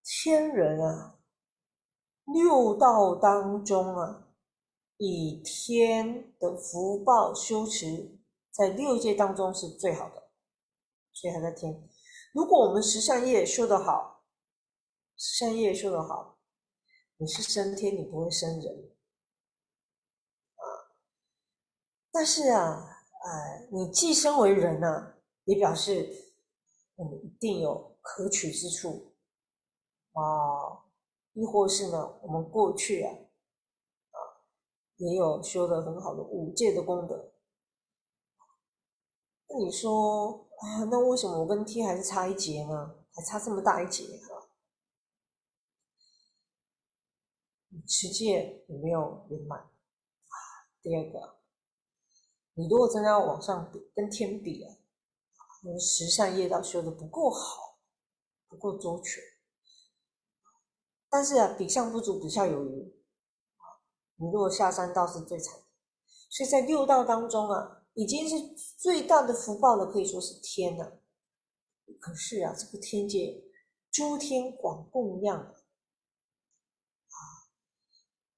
[0.02, 1.18] 天人啊，
[2.24, 4.27] 六道当中啊，
[4.98, 8.18] 以天的福报修持，
[8.50, 10.30] 在六界当中是最好的，
[11.12, 11.88] 所以还在天。
[12.32, 14.24] 如果我们十善业修得好，
[15.16, 16.38] 十善业修得好，
[17.16, 18.92] 你是升天，你不会生人
[20.56, 20.62] 啊。
[22.10, 26.34] 但是啊，哎，你既生为人呢，也表示
[26.96, 29.14] 我们一定有可取之处。
[30.12, 30.82] 啊，
[31.34, 33.14] 亦或是呢，我们过去，啊，
[34.98, 37.32] 也有修的很好的五戒的功德。
[39.48, 42.94] 那你说，啊，那为什么我跟天还是差一截呢？
[43.14, 44.46] 还差这么大一截啊？
[47.86, 49.70] 持戒有没有圆满？
[50.82, 51.38] 第二个，
[52.54, 54.76] 你如果真的要往上比，跟天比啊，
[55.62, 57.78] 你十善业道修的不够好，
[58.48, 59.22] 不够周全。
[61.08, 62.97] 但是啊，比上不足，比下有余！
[64.18, 65.64] 你如果下山道是最惨的，
[66.28, 68.34] 所以在六道当中啊，已经是
[68.76, 71.00] 最大的福报的，可以说是天了。
[72.00, 73.42] 可是啊，这个天界
[73.90, 75.54] 诸天广供养啊，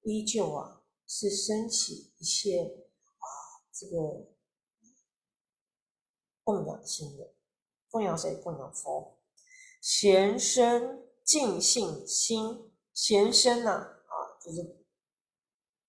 [0.03, 3.27] 依旧啊是升起一些啊
[3.73, 4.31] 这个
[6.43, 7.33] 供养心的，
[7.89, 8.35] 供养谁？
[8.35, 9.19] 供养佛，
[9.81, 10.99] 贤生。
[11.23, 13.71] 尽信心，贤生呢？
[13.71, 14.13] 啊，
[14.43, 14.80] 就是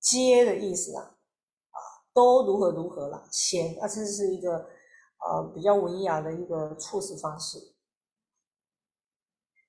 [0.02, 1.02] 接的意思啊，
[1.70, 1.78] 啊，
[2.12, 3.26] 都如何如何了？
[3.30, 4.68] 贤啊，这是一个
[5.24, 7.74] 呃比较文雅的一个处事方式。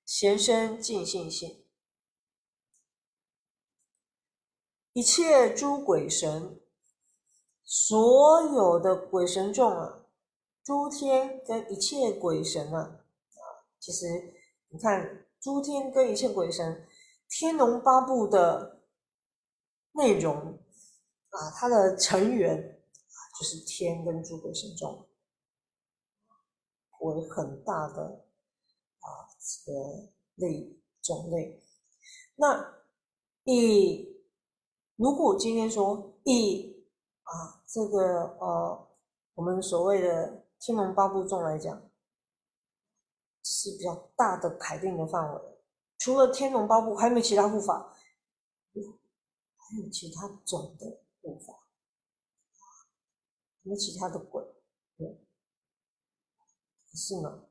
[0.03, 1.65] 贤生尽信心，
[4.91, 6.59] 一切诸鬼神，
[7.63, 10.05] 所有的鬼神众啊，
[10.63, 13.45] 诸天跟一切鬼神啊，啊，
[13.79, 14.33] 其实
[14.69, 15.27] 你看。
[15.43, 16.87] 诸天跟一切鬼神，
[17.27, 18.81] 天龙八部的
[19.93, 20.35] 内容
[21.29, 25.07] 啊，它的成员啊，就是天跟诸鬼神众
[26.99, 28.25] 为很大的
[28.99, 29.07] 啊
[29.39, 31.63] 这个类种类。
[32.35, 32.75] 那
[33.45, 34.21] 以
[34.95, 36.85] 如果今天说以
[37.23, 38.87] 啊这个呃
[39.35, 41.81] 我们所谓的天龙八部众来讲。
[43.45, 45.41] 是比较大的排定的范围，
[45.97, 47.92] 除了天龙八部，还有没有其他护法？
[49.69, 51.53] 还有其他种的护法，
[53.63, 54.43] 有其他的鬼？
[54.97, 55.07] 对，
[56.85, 57.47] 可是呢，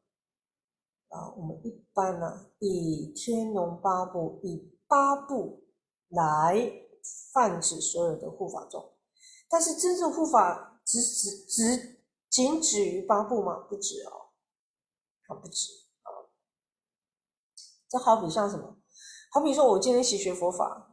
[1.09, 5.65] 啊，我们一般呢，以天龙八部，以八部
[6.09, 6.87] 来
[7.33, 8.97] 泛指所有的护法众，
[9.49, 13.57] 但是真正护法只只只仅止于八部吗？
[13.69, 14.31] 不止哦，
[15.27, 15.83] 它不止。
[17.89, 18.79] 这好比像什么？
[19.31, 20.92] 好比说，我今天习学佛法，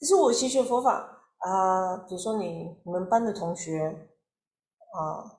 [0.00, 4.08] 其实我习学佛法啊，比如说你你们班的同学
[4.94, 5.38] 啊，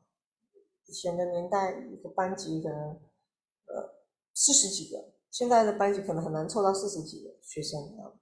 [0.85, 2.91] 以前的年代一个班级可能
[3.65, 3.95] 呃
[4.35, 8.13] 四十几个，现在的班级可能很难凑到四十几个学生啊。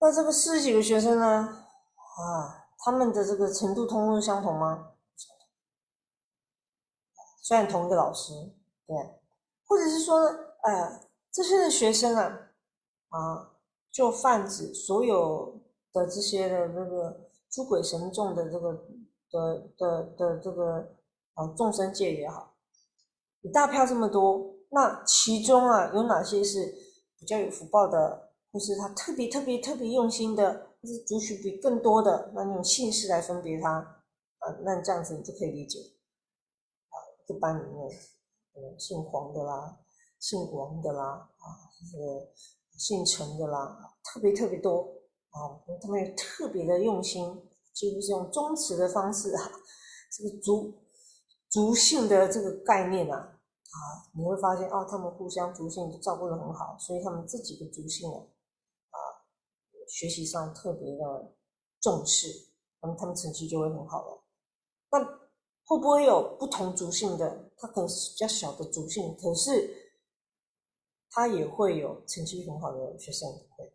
[0.00, 4.92] 那这个四十几个学生呢，啊，他们的这个程度通通相同吗？
[7.42, 8.32] 虽然同一个老师，
[8.86, 8.96] 对，
[9.66, 10.26] 或者是说，
[10.62, 11.02] 哎。
[11.32, 12.48] 这些的学生啊，
[13.10, 13.55] 啊，
[13.96, 15.58] 就泛指所有
[15.90, 18.74] 的这些的那个诸鬼神众的这个
[19.30, 20.94] 的的的这个
[21.32, 22.54] 啊众生界也好，
[23.40, 26.74] 一大票这么多，那其中啊有哪些是
[27.18, 33.70] 比较有福报的，或是他特别特别特别用心的，或是族群比更多的，那用姓氏来分别他
[34.40, 35.78] 啊，那这样子你就可以理解
[36.90, 36.94] 啊，
[37.28, 39.78] 一般里面，姓黄的啦。
[40.18, 41.44] 姓王的啦，啊，
[41.92, 42.28] 这个
[42.76, 44.80] 姓陈的啦，特别特别多
[45.30, 47.24] 啊，他们有特别的用心，
[47.72, 49.50] 几乎是用宗祠的方式啊，
[50.12, 50.74] 这个族
[51.48, 53.78] 族姓的这个概念啊，啊，
[54.14, 58.20] 你会发现哦，他们互相族姓照顾的很好，所以他们这几个族姓啊，
[58.90, 58.96] 啊，
[59.88, 61.34] 学习上特别的
[61.80, 62.28] 重视，
[62.82, 64.24] 那么他们成绩就会很好了。
[64.90, 65.02] 那
[65.64, 67.50] 会不会有不同族姓的？
[67.56, 69.85] 他可能是比较小的族姓，可是。
[71.10, 73.72] 他也会有成绩很好的学生会。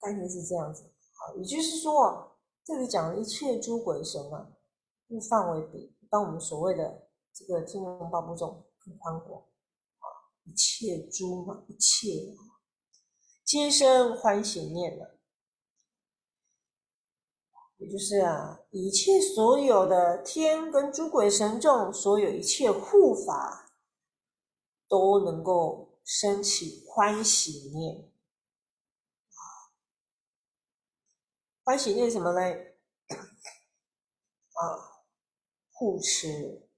[0.00, 4.52] 概念是这样子，好，也就是说，这里讲的一切诸鬼神啊，
[5.08, 10.06] 这范围比当我们所谓的这个天龙八部中更宽广啊，
[10.44, 12.36] 一切诸嘛，一切
[13.44, 15.18] 皆生欢喜念的，
[17.78, 23.67] 也就是啊，一切所有的天跟诸鬼神众，所有一切护法，
[24.88, 28.10] 都能够升起欢喜念。
[31.62, 32.40] 欢喜念什么呢？
[33.10, 35.04] 啊，
[35.72, 36.68] 护持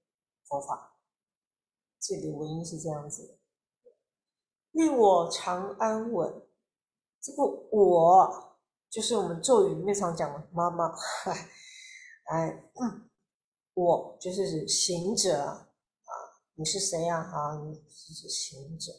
[0.43, 0.99] 佛法，
[1.99, 3.39] 这里文音是这样子：
[4.71, 6.45] 令我常安稳。
[7.21, 8.59] 这个我
[8.89, 10.93] 就是我们咒语里面常讲的妈妈。
[12.25, 12.69] 哎，
[13.73, 15.70] 我就是行者，
[16.55, 17.17] 你是谁呀？
[17.17, 18.91] 啊，你是行者。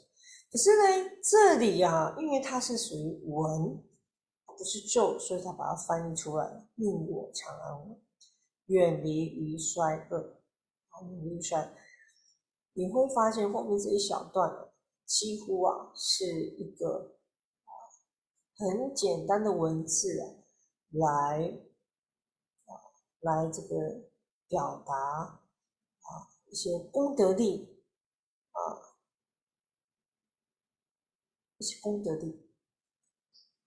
[0.51, 3.83] 可是呢，这里啊，因为它是属于文。
[4.55, 6.69] 不是咒，所以他把它翻译出来了。
[6.77, 7.97] 令我长安，
[8.67, 10.41] 远离于衰恶，
[11.01, 11.75] 远离衰。
[12.75, 14.71] 你会发现后面这一小段
[15.07, 17.17] 几乎啊是一个
[18.57, 20.45] 很简单的文字啊，
[20.91, 21.59] 来
[22.67, 22.71] 啊
[23.21, 24.03] 来这个
[24.49, 25.42] 表达
[26.53, 27.83] 一些功德力
[28.51, 28.61] 啊
[31.57, 32.47] 一些功德力。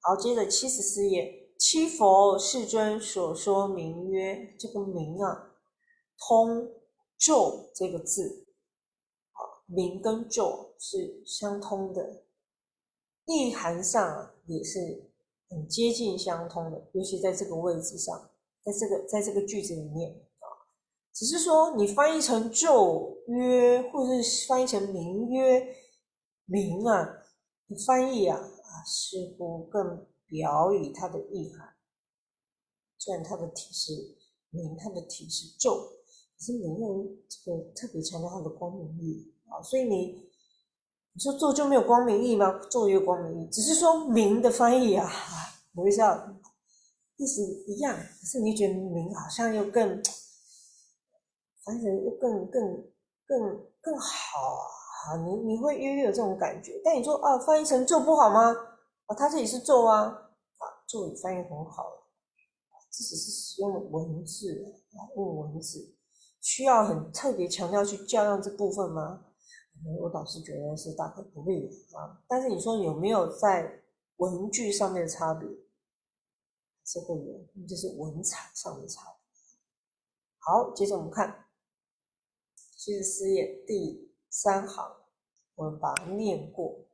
[0.01, 5.55] 好，接着七十四页，七佛世尊所说名曰，这个名啊，
[6.19, 6.71] 通
[7.17, 8.45] 咒这个字，
[9.31, 12.23] 啊，名跟咒是相通的，
[13.25, 15.09] 意涵上也是
[15.49, 18.29] 很接近相通的，尤其在这个位置上，
[18.61, 20.23] 在这个在这个句子里面，
[21.15, 25.65] 只是说你翻译成咒曰，或者是翻译成名曰
[26.43, 27.07] 名啊，
[27.67, 28.83] 你翻译啊啊。
[28.85, 31.73] 似乎更表以它的意涵，
[32.97, 33.93] 虽然它的体是
[34.49, 35.75] 名，它的体是咒，
[36.37, 39.63] 可是没有这个特别强调它的光明意啊。
[39.63, 40.29] 所以你
[41.13, 42.59] 你说咒就没有光明意吗？
[42.69, 45.09] 咒也有光明意，只是说名的翻译啊，
[45.75, 46.37] 我不知道
[47.15, 50.03] 意思一样，可是你觉得名好像又更，
[51.65, 52.61] 反正又更更
[53.25, 54.39] 更更好
[55.09, 56.79] 啊，你你会约略有这种感觉。
[56.85, 58.55] 但你说啊，翻译成咒不好吗？
[59.07, 61.83] 啊，他这里是咒啊，啊，咒语翻译很好，
[62.91, 64.63] 这只是使用文字，
[65.15, 65.95] 用文字
[66.41, 69.25] 需要很特别强调去教养这部分吗？
[69.99, 72.23] 我倒是觉得是大可不必啊。
[72.27, 73.83] 但是你说有没有在
[74.17, 75.49] 文句上面的差别？
[76.85, 79.19] 是会有，就是文采上的差别。
[80.39, 81.44] 好，接着我们看
[82.85, 84.95] 七十四页第三行，
[85.55, 86.85] 我们把它念过。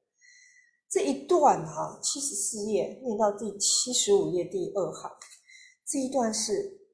[0.88, 5.12] 这一段哈，七十四页念到第七十五页第二行，
[5.84, 6.88] 这一段是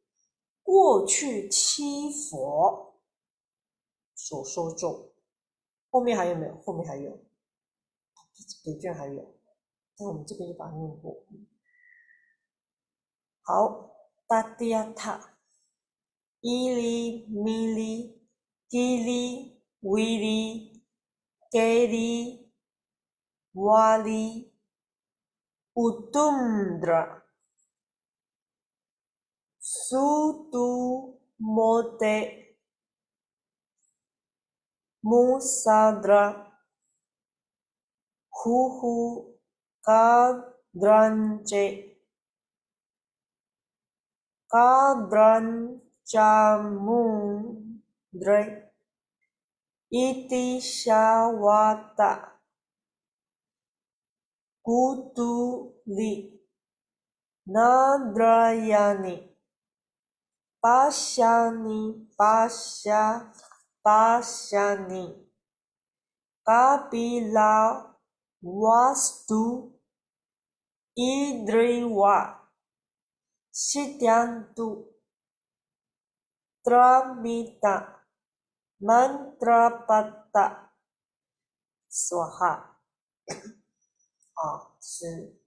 [0.64, 3.00] 过去七佛
[4.16, 5.12] 所说中，
[5.92, 6.60] 后面还有没有？
[6.64, 7.20] 后面还有，
[8.64, 9.38] 别卷还有，
[10.00, 11.24] 那我们这边就把它念过。
[13.44, 13.92] 好，
[14.26, 15.38] 达迪亚塔，
[16.42, 18.17] 伊利米利，
[18.68, 20.84] 吉利维利，
[21.52, 22.48] 给利。
[23.58, 24.46] Wali
[25.74, 27.24] Utundra
[29.58, 32.56] Sutu Mote
[35.04, 36.54] Musadra
[38.30, 39.34] Huhu
[39.82, 41.66] Kadranche
[48.18, 48.74] Kadranjamundre
[49.92, 52.34] Iti Shawata.
[54.66, 56.34] Kuduli
[57.48, 59.24] Nadrayani.
[60.58, 63.32] Pasyani Pasya
[63.86, 65.16] Pasyani
[66.44, 67.86] Kapila
[68.44, 69.72] Wastu
[70.98, 72.42] Idriwa.
[73.54, 74.92] Sidyantu
[76.66, 77.97] Tramita
[78.80, 80.70] Mantrapata
[81.90, 82.76] Swaha
[84.34, 85.42] 啊，是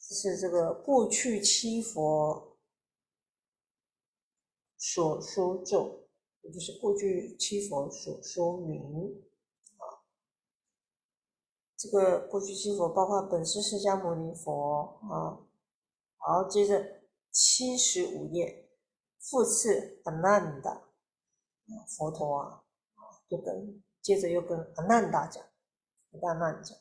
[0.00, 2.56] 是这个过去七佛
[4.76, 6.08] 所说咒，
[6.42, 9.22] 也就是过去七佛所说明
[9.76, 10.02] 啊。
[11.76, 15.46] 这个过去七佛包括本师释迦牟尼佛啊。
[16.16, 18.68] 好，接着七十五页，
[19.20, 20.87] 复次阿难达
[21.86, 22.64] 佛陀啊，
[23.28, 25.42] 就跟接着又跟阿难达讲。
[26.22, 26.76] 大难讲，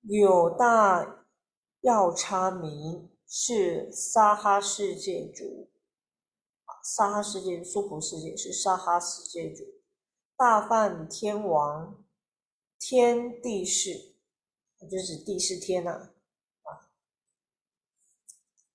[0.00, 1.26] 有大
[1.82, 5.70] 药叉名是沙哈世界主，
[6.82, 9.62] 沙哈世界娑婆世界是沙哈世界主，
[10.34, 12.02] 大梵天王
[12.78, 14.14] 天地士，
[14.90, 16.10] 就是地是天呐，
[16.62, 16.88] 啊，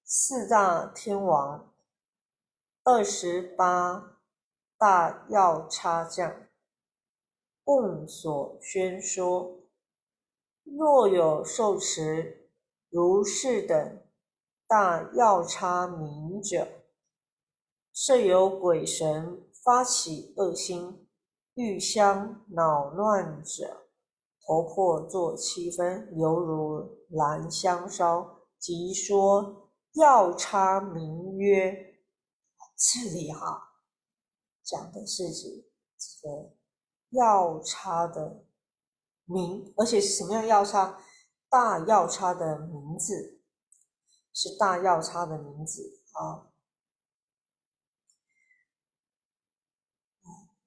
[0.06, 1.74] 四大天王，
[2.84, 4.17] 二十八
[4.78, 6.48] 大药叉将。
[7.64, 9.60] 共所宣说，
[10.64, 12.50] 若有受持
[12.90, 14.04] 如是等
[14.68, 16.68] 大药叉名者，
[17.92, 21.10] 设有鬼神发起恶心，
[21.56, 23.88] 欲相恼乱者，
[24.46, 28.36] 头破作七分，犹如燃香烧。
[28.60, 32.00] 即说药叉名曰，
[32.76, 33.67] 这里哈
[34.68, 35.66] 讲的是指
[35.98, 36.58] 这个。
[37.12, 38.44] 药叉的
[39.24, 41.02] 名，而且是什么样药叉？
[41.48, 43.42] 大药叉的名字
[44.34, 46.52] 是大药叉的名字啊，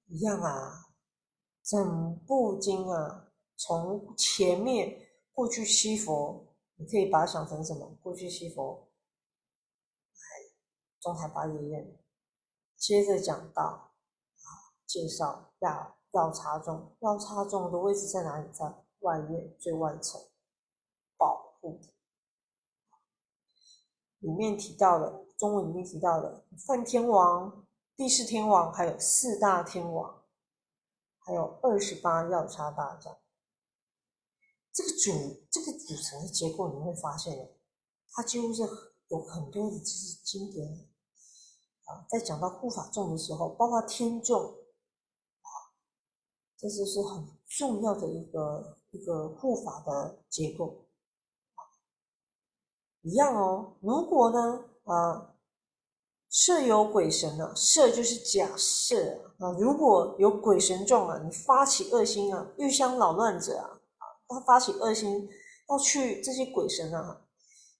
[0.07, 0.87] 一样啊。
[1.61, 4.99] 整部经啊，从前面
[5.31, 7.95] 过去西佛，你可以把它想成什么？
[8.01, 8.91] 过去西佛，
[10.99, 11.99] 中台八爷院，
[12.75, 13.90] 接着讲到，
[14.91, 18.49] 介绍要要叉中，药叉中的位置在哪里？
[18.51, 20.19] 在外院最外层，
[21.17, 21.79] 保护。
[24.19, 27.65] 里面提到了，中文里面提到了梵天王、
[27.95, 30.25] 第四天王，还有四大天王，
[31.19, 33.17] 还有二十八要叉大将。
[34.73, 37.47] 这个组这个组成的结构，你会发现呢，
[38.11, 38.61] 它几乎是
[39.07, 40.67] 有很多的这些经典
[41.85, 44.57] 啊，在讲到护法众的时候，包括天众。
[46.61, 50.85] 这就是很重要的一个一个护法的结构，
[53.01, 53.77] 一样哦。
[53.81, 55.33] 如果呢，啊，
[56.29, 59.51] 设有鬼神呢，设就是假设啊。
[59.57, 63.81] 如果有鬼神众啊，你发起恶心啊，欲相扰乱者啊，
[64.27, 65.27] 他发起恶心
[65.67, 67.25] 要去这些鬼神啊，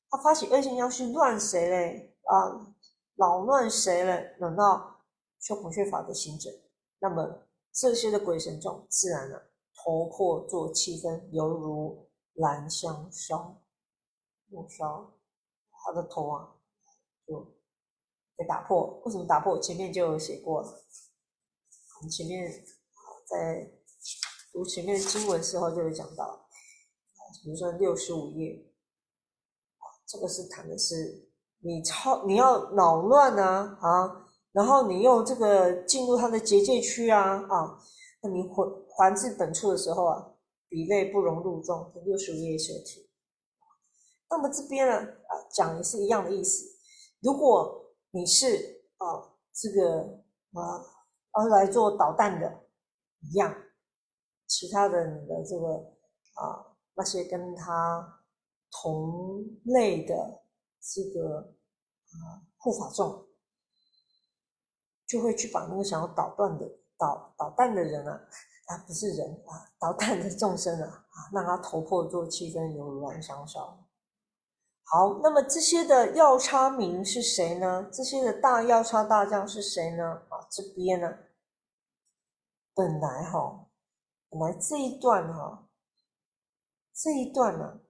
[0.09, 2.17] 他发起恶心要去乱谁嘞？
[2.23, 2.73] 啊，
[3.13, 4.35] 扰乱谁嘞？
[4.39, 5.03] 等到
[5.39, 6.49] 修孔雀法的行者，
[6.97, 7.43] 那么。
[7.73, 13.61] 这些的鬼神众，自然的头破作七分，犹如兰香烧，
[14.49, 15.13] 木烧，
[15.71, 16.55] 他的头啊，
[17.25, 17.39] 就
[18.35, 19.01] 被打破。
[19.05, 19.57] 为什么打破？
[19.59, 20.67] 前面就有写过了。
[20.67, 22.51] 我们前面
[23.25, 23.71] 在
[24.51, 26.47] 读前面的经文时候就有讲到，
[27.43, 28.69] 比如说六十五页，
[30.05, 34.27] 这个是谈的是你超你要扰乱啊啊。
[34.53, 37.79] 然后你用这个进入它的结界区啊啊，
[38.21, 40.33] 那你还还至本处的时候啊，
[40.67, 43.09] 比类不容入众，六十五页设题。
[44.29, 46.65] 那么这边呢啊，讲也是一样的意思。
[47.21, 50.21] 如果你是啊这个
[50.53, 50.83] 啊
[51.31, 52.63] 而来做导弹的，
[53.21, 53.55] 一样，
[54.47, 55.67] 其他的你的这个
[56.33, 58.21] 啊那些跟他
[58.81, 60.43] 同类的
[60.81, 63.27] 这个啊护法众。
[65.11, 66.65] 就会去把那个想要捣断的
[66.97, 68.13] 捣捣蛋的人啊，
[68.67, 73.77] 啊不是人啊，捣蛋的众生啊，啊让他头破做七分，如燃香烧。
[74.83, 77.89] 好，那么这些的药叉名是谁呢？
[77.91, 80.23] 这些的大药叉大将是谁呢？
[80.29, 81.17] 啊，这边呢，
[82.73, 83.67] 本来哈，
[84.29, 85.67] 本来这一段哈，
[86.93, 87.81] 这一段呢，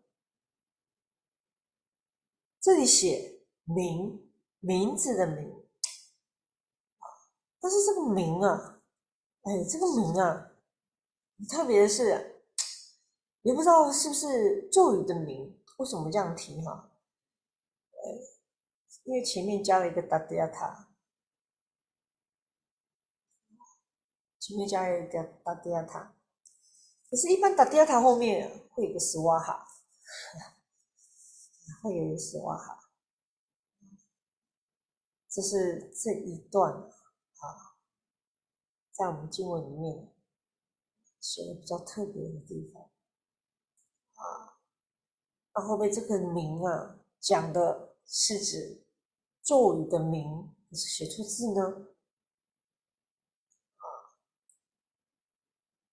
[2.59, 4.27] 这里写名
[4.59, 5.60] 名字的名。
[7.63, 8.81] 但是这个名啊，
[9.43, 10.51] 哎，这个名啊，
[11.47, 12.43] 特别的是，
[13.43, 16.91] 也不知道是不是咒语的名，为什么这样提哈？
[17.91, 18.11] 呃，
[19.03, 20.89] 因为前面加了一个达迪亚塔，
[24.39, 26.15] 前面加了一个达迪亚塔，
[27.11, 29.67] 可是，一般达迪亚塔后面会有个斯瓦哈，
[31.83, 32.79] 会有一个斯瓦哈，
[35.29, 36.89] 这是这一段。
[39.01, 40.13] 在我们经文里面
[41.19, 44.61] 写的比较特别的地方啊，
[45.55, 48.85] 那后面这个名啊，讲的是指
[49.41, 51.87] 咒语的名，还是写错字呢？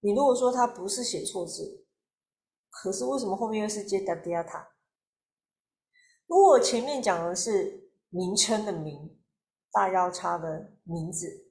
[0.00, 1.86] 你如果说他不是写错字，
[2.68, 4.76] 可是为什么后面又是接达迪亚塔？
[6.26, 9.14] 如果前面讲的是名称的名。
[9.70, 11.47] 大腰叉的名字，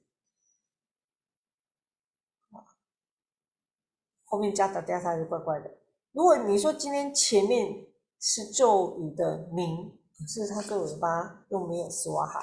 [4.28, 5.78] 后面加的加它就怪怪的。
[6.12, 7.86] 如果你说今天前面
[8.20, 12.40] 是咒语的名，可是它个尾巴又没有斯瓦哈，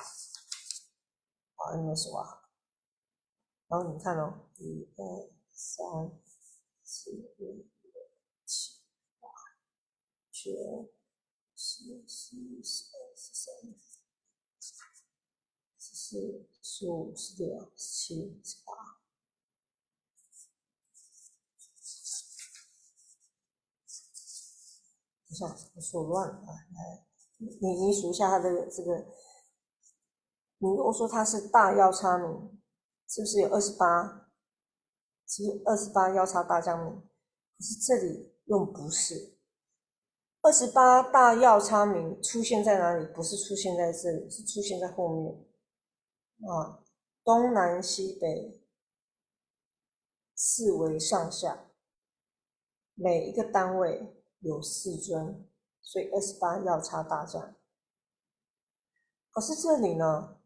[1.56, 2.50] 啊，又没有斯瓦哈。
[3.68, 5.86] 然后你看哦，一二三
[6.84, 8.08] 四五六
[8.46, 8.80] 七
[9.20, 9.28] 八
[10.32, 10.90] 九
[11.56, 13.54] 十十一十二十三
[15.80, 18.85] 十四十五十六十七十八。
[25.28, 27.06] 我数乱了啊，来，
[27.40, 28.96] 你你数一下它的这个，
[30.60, 32.62] 你如果说它是大药叉名，
[33.08, 34.30] 是不是有二十八？
[35.28, 37.02] 是不是二十八药叉大将名？
[37.58, 39.36] 可是这里用不是，
[40.42, 43.06] 二十八大药叉名出现在哪里？
[43.14, 45.46] 不是出现在这里，是出现在后面
[46.48, 46.84] 啊，
[47.24, 48.62] 东南西北
[50.36, 51.72] 四维上下，
[52.94, 54.15] 每一个单位。
[54.46, 55.44] 有四尊，
[55.82, 57.56] 所以二十八要差大将。
[59.32, 60.38] 可是这里呢，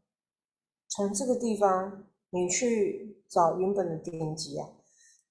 [0.87, 4.69] 从这个地方你去找原本的典籍啊，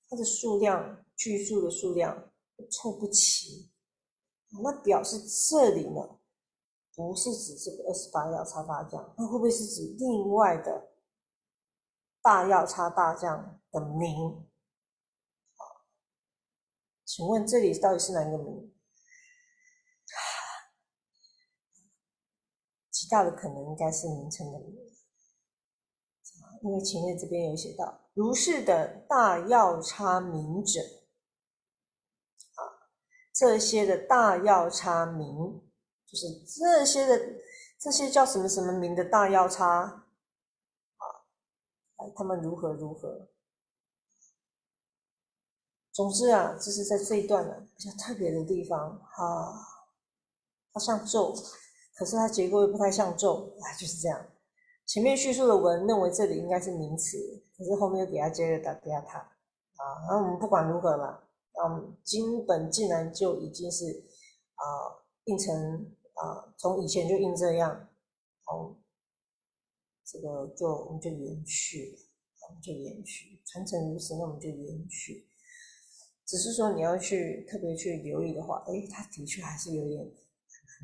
[0.09, 2.31] 它的数量句数的数量
[2.71, 3.71] 凑不齐，
[4.63, 6.19] 那表示这里呢
[6.95, 10.91] 不是指这个二十八要差大将，那会不会是指另外的
[12.21, 14.48] 大要差大将的名？
[17.19, 18.73] 请问这里到底是哪个名？
[22.93, 24.77] 极大的可能应该是名称的名，
[26.63, 30.81] 因为前面这边有写到如是的大药叉名者，
[32.55, 32.87] 啊，
[33.35, 35.61] 这些的大药叉名，
[36.07, 37.21] 就是这些的
[37.81, 40.07] 这些叫什么什么名的大药叉，啊，
[42.15, 43.29] 他们如何如何。
[45.99, 49.53] 总之啊，这是在这一段呢比较特别的地方哈，
[50.73, 51.35] 它像咒，
[51.97, 54.27] 可是它结构又不太像咒啊，就是这样。
[54.87, 60.07] 前面叙述的文认为这里应该是名词，可是后面又给它接了打给它啊。
[60.09, 61.19] 那我们不管如何嘛，
[61.65, 63.85] 嗯，经本竟然就已经是
[64.55, 65.85] 啊印成
[66.15, 67.89] 啊，从以前就印这样，
[68.47, 68.77] 哦，
[70.05, 71.99] 这个就我们就延续，
[72.47, 75.28] 我们就延续，传承如此，那我们就延续。
[76.29, 80.07] 只是说你要去特别去留意的话，哎，它的确还是有点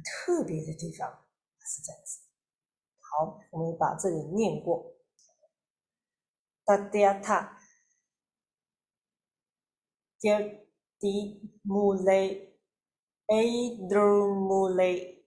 [0.03, 1.07] 特别的地方，
[1.61, 2.21] 是这样子。
[2.99, 4.97] 好，我们把这里念过。
[6.65, 7.59] 达迪亚塔，
[10.19, 10.31] 迪
[10.99, 12.59] 迪穆雷，
[13.27, 13.37] 埃
[13.87, 15.27] 德穆雷，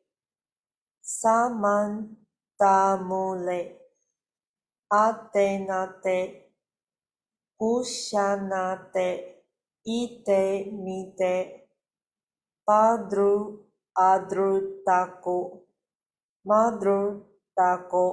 [0.99, 2.17] 萨曼
[2.57, 3.79] 达穆雷，
[4.87, 6.09] 阿德纳德，
[7.57, 9.36] 乌夏纳德。
[9.86, 11.34] ite mite
[12.66, 13.34] padru
[14.10, 14.50] adru
[14.86, 15.36] tako
[16.44, 17.00] madru
[17.54, 18.04] tako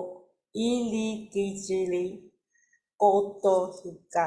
[0.54, 2.06] ili kicili
[2.98, 4.26] koto hika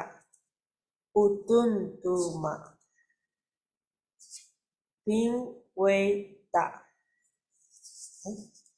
[1.14, 1.70] utun
[2.03, 2.55] tuma
[5.05, 5.33] pin
[5.74, 6.09] wei
[6.53, 6.83] da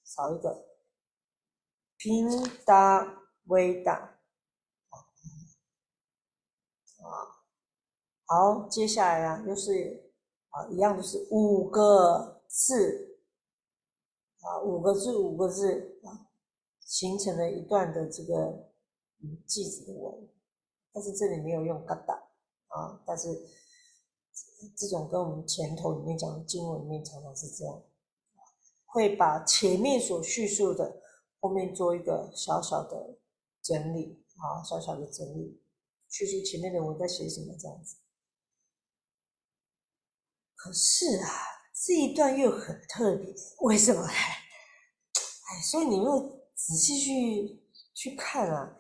[0.04, 0.64] 少一个，
[1.98, 2.30] 平
[2.64, 4.17] 达微达，
[8.31, 10.13] 好，接下来啊，又是
[10.49, 13.07] 啊，一样的是五个字。
[14.41, 16.29] 啊，五个字，五个字啊，
[16.79, 18.35] 形成了一段的这个
[19.23, 20.29] 嗯句子的文，
[20.93, 22.13] 但是这里没有用嘎达
[22.67, 23.27] 啊，但是
[24.77, 27.81] 这种跟我们前头里面讲的经文里面常常是这样，
[28.85, 31.01] 会把前面所叙述的
[31.39, 33.17] 后面做一个小小的
[33.63, 35.59] 整理啊，小小的整理，
[36.09, 37.97] 叙述前面的文在写什么这样子。
[40.61, 41.29] 可是啊，
[41.73, 44.09] 这一段又很特别，为什么呢？
[44.09, 46.19] 哎，所以你又
[46.53, 47.63] 仔细去
[47.95, 48.77] 去看啊，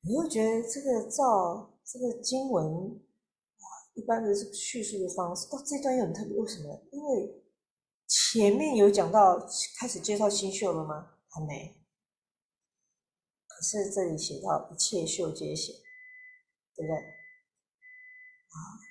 [0.00, 3.64] 你又觉得这个照这个经文啊，
[3.94, 6.82] 一般的这个叙述的方式，到这段又很特别，为什么？
[6.90, 7.44] 因为
[8.08, 9.38] 前面有讲到
[9.78, 11.12] 开始介绍新秀了吗？
[11.28, 11.80] 还没。
[13.46, 15.76] 可是这里写到一切秀皆显，
[16.74, 16.96] 对不对？
[18.48, 18.89] 啊。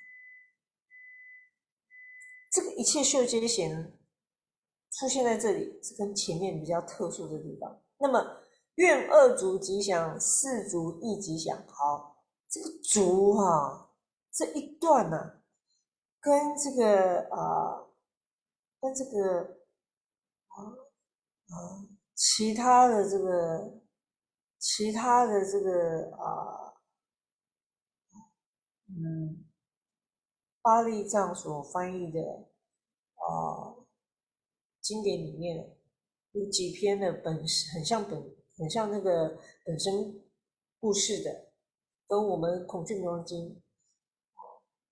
[2.50, 3.94] 这个一切秀皆显
[4.92, 7.80] 出现在这里，是跟前面比较特殊的地方。
[8.00, 8.42] 那么
[8.76, 11.56] 愿二足吉祥，四足亦吉祥。
[11.68, 13.92] 好，这个足哈
[14.32, 15.42] 这一段呢，
[16.20, 17.88] 跟这个啊，
[18.82, 19.42] 跟这个
[20.48, 21.86] 啊啊
[22.16, 23.80] 其他的这个
[24.58, 26.74] 其他的这个啊，
[28.88, 29.49] 嗯。
[30.70, 32.22] 巴利藏所翻译的
[33.16, 33.74] 啊
[34.82, 35.76] 经典里面，
[36.34, 37.38] 有几篇的本
[37.74, 40.22] 很像本很像那个本身
[40.80, 41.50] 故事的，
[42.08, 43.60] 跟我们孔雀明王经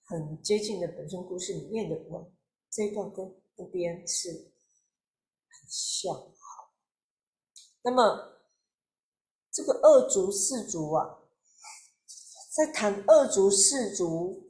[0.05, 2.33] 很接近的本身故事里面的部分，
[2.71, 6.11] 这一段跟这边是很像。
[6.11, 6.73] 好，
[7.83, 8.41] 那么
[9.51, 11.19] 这个二族四族啊。
[12.49, 14.46] 在谈二族四族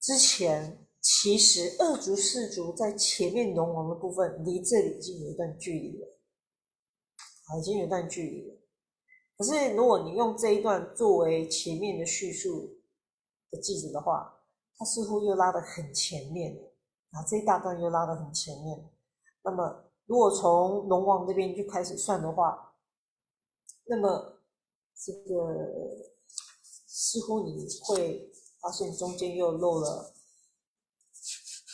[0.00, 6.08] 之前，其实二族四族在前面龙王的部分，离这里已经有一段距离了，
[7.46, 8.56] 啊，已经有一段距离了。
[9.36, 12.78] 可是如果你用这一段作为前面的叙述
[13.50, 14.42] 的句子的话，
[14.76, 16.54] 它似乎又拉得很前面，
[17.10, 18.90] 啊，这一大段又拉得很前面。
[19.42, 22.74] 那么如果从龙王这边就开始算的话，
[23.84, 24.40] 那么
[24.96, 26.10] 这个。
[26.92, 28.30] 似乎你会
[28.60, 30.12] 发现中间又漏了，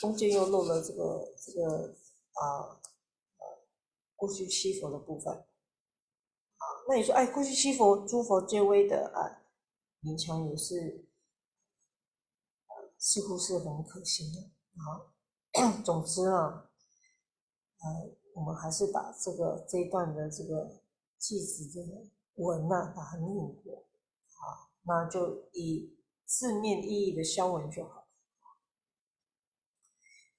[0.01, 1.97] 中间又漏了这个这个
[2.33, 2.81] 啊
[3.39, 3.47] 呃
[4.15, 9.43] 过去七佛的部分啊，那你说哎过去七佛诸佛皆微的啊，
[10.03, 11.07] 勉强也是
[12.99, 14.41] 似乎是很可行的
[14.81, 15.13] 啊。
[15.83, 16.71] 总之啊，
[17.79, 20.83] 呃，我们还是把这个这一段的这个
[21.19, 23.87] 句子这个文呐把它念过
[24.35, 24.69] 啊。
[24.83, 25.96] 那就以
[26.27, 28.09] 字面意义的消文就好，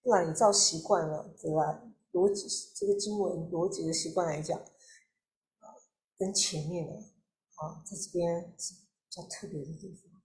[0.04, 1.82] 不然你照习惯了，对吧？
[2.12, 5.66] 逻辑这个经文逻辑的习惯来讲，啊，
[6.18, 10.22] 跟前面的啊，在这边是比较特别的地方。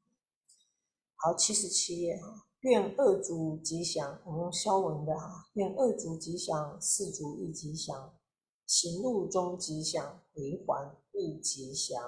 [1.17, 8.19] 好，七十七页哈，愿二足吉祥，我们用消文的哈，愿二足吉祥，四足亦吉祥，
[8.67, 12.03] 行路中吉祥，回环亦吉祥。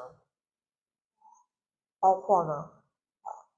[2.00, 2.83] 包括呢，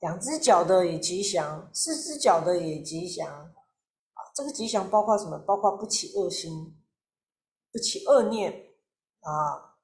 [0.00, 5.38] 两只脚的也吉祥，四只脚的也吉祥，啊，这个吉祥包括什么？
[5.38, 6.78] 包括不起恶心，
[7.72, 8.74] 不起恶念，
[9.20, 9.78] 啊，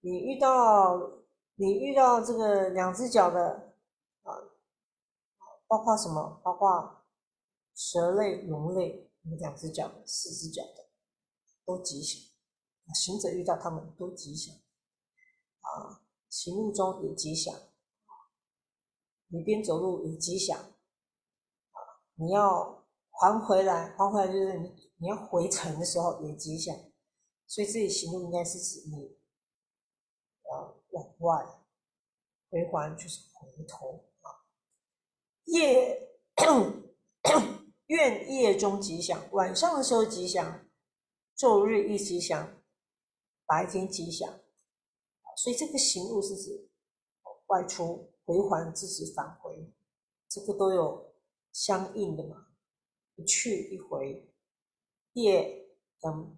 [0.00, 1.22] 你遇到
[1.56, 3.74] 你遇到这个两只脚的，
[4.22, 4.32] 啊，
[5.66, 6.40] 包括什么？
[6.42, 7.04] 包括
[7.74, 10.88] 蛇类、龙类，两只脚的、四只脚的
[11.66, 12.18] 都吉祥，
[12.94, 14.56] 行者遇到他们都吉祥。
[15.60, 15.99] 啊，
[16.30, 17.52] 行路中有吉祥，
[19.26, 20.72] 你边走路有吉祥，
[22.14, 26.74] 你要还回来，还回来就是你你要回程的时候也吉祥，
[27.48, 29.18] 所以这里行路应该是指你，
[30.44, 31.44] 呃，往外
[32.48, 34.46] 回环就是回头啊，
[35.46, 36.08] 夜
[37.86, 40.64] 愿夜中吉祥，晚上的时候吉祥，
[41.36, 42.62] 昼日亦吉祥，
[43.44, 44.40] 白天吉祥。
[45.40, 46.68] 所以这个行路是指
[47.46, 49.72] 外出回还，自己返回，
[50.28, 51.14] 这个都有
[51.50, 52.48] 相应的嘛，
[53.16, 54.30] 一去一回，
[55.14, 55.66] 夜
[55.98, 56.36] 跟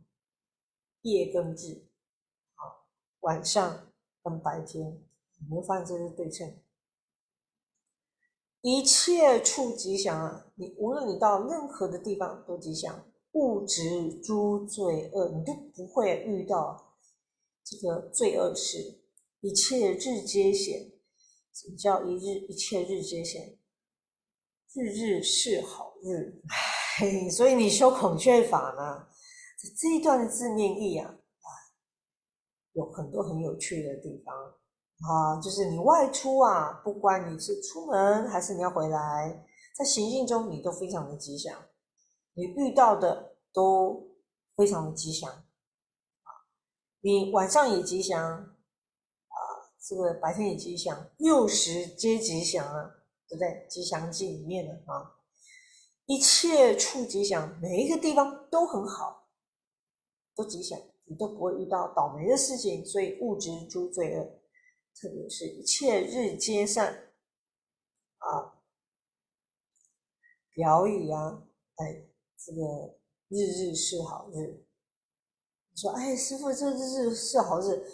[1.00, 1.82] 夜跟日，
[2.54, 2.86] 啊，
[3.22, 3.88] 晚上
[4.22, 5.02] 跟白天，
[5.50, 6.56] 你会发现这是对称。
[8.60, 10.46] 一切处吉祥啊！
[10.54, 16.91] 你无论你到任何的地方都吉祥，物质诸罪恶，你都不会遇到。
[17.64, 19.00] 这个罪恶是
[19.40, 20.92] 一切日皆显，
[21.52, 23.58] 什么叫一日一切日皆显？
[24.74, 26.40] 日日是好日，
[26.98, 29.06] 嘿，所以你修孔雀法呢，
[29.78, 31.48] 这一段的字面意啊，啊，
[32.72, 39.44] 有很多很有趣的地方啊，就是你外出啊，不管你是出门还是你要回来，
[39.76, 41.54] 在行进中你都非常的吉祥，
[42.32, 44.08] 你遇到的都
[44.56, 45.41] 非常的吉祥。
[47.04, 49.36] 你晚上也吉祥啊，
[49.80, 52.94] 这个白天也吉祥，六时皆吉祥啊，
[53.28, 53.66] 对不对？
[53.68, 55.16] 吉祥记里面的啊，
[56.06, 59.28] 一切处吉祥，每一个地方都很好，
[60.36, 62.86] 都吉祥，你都不会遇到倒霉的事情。
[62.86, 64.40] 所以物质诸罪恶，
[64.94, 67.12] 特别是一切日皆善
[68.18, 68.62] 啊，
[70.54, 71.42] 表语啊，
[71.74, 72.96] 哎，这个
[73.26, 74.64] 日日是好日。
[75.74, 77.84] 说，哎，师傅，这日日是好日。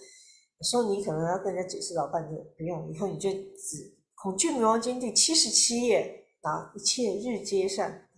[0.61, 3.77] 说你可能要跟人家解释老半天，不用，以后你就只
[4.17, 8.09] 《孔雀明王经》第七十七页啊，一切日皆善，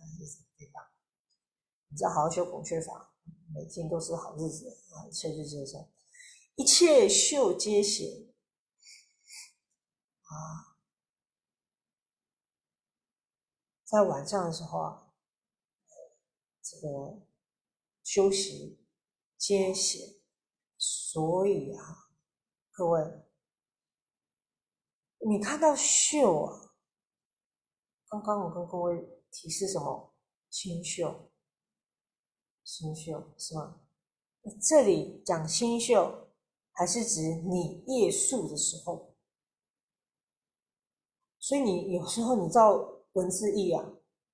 [0.57, 0.91] 对吧？
[1.89, 3.13] 你只要好好修孔雀法，
[3.53, 5.87] 每天都是好日子啊，一切日皆善，
[6.55, 8.07] 一切秀皆显
[10.23, 10.73] 啊。
[13.85, 15.13] 在晚上的时候啊，
[16.63, 17.21] 这个
[18.03, 18.80] 休息。
[19.41, 20.21] 皆显，
[20.77, 21.83] 所以啊，
[22.69, 23.01] 各位，
[25.27, 26.75] 你看到秀啊，
[28.07, 30.13] 刚刚我跟各位提示什么？
[30.51, 31.31] 星宿，
[32.63, 33.81] 星宿是吗？
[34.61, 36.27] 这里讲星宿，
[36.73, 39.15] 还是指你夜宿的时候？
[41.39, 42.77] 所以你有时候你照
[43.13, 43.91] 文字译啊，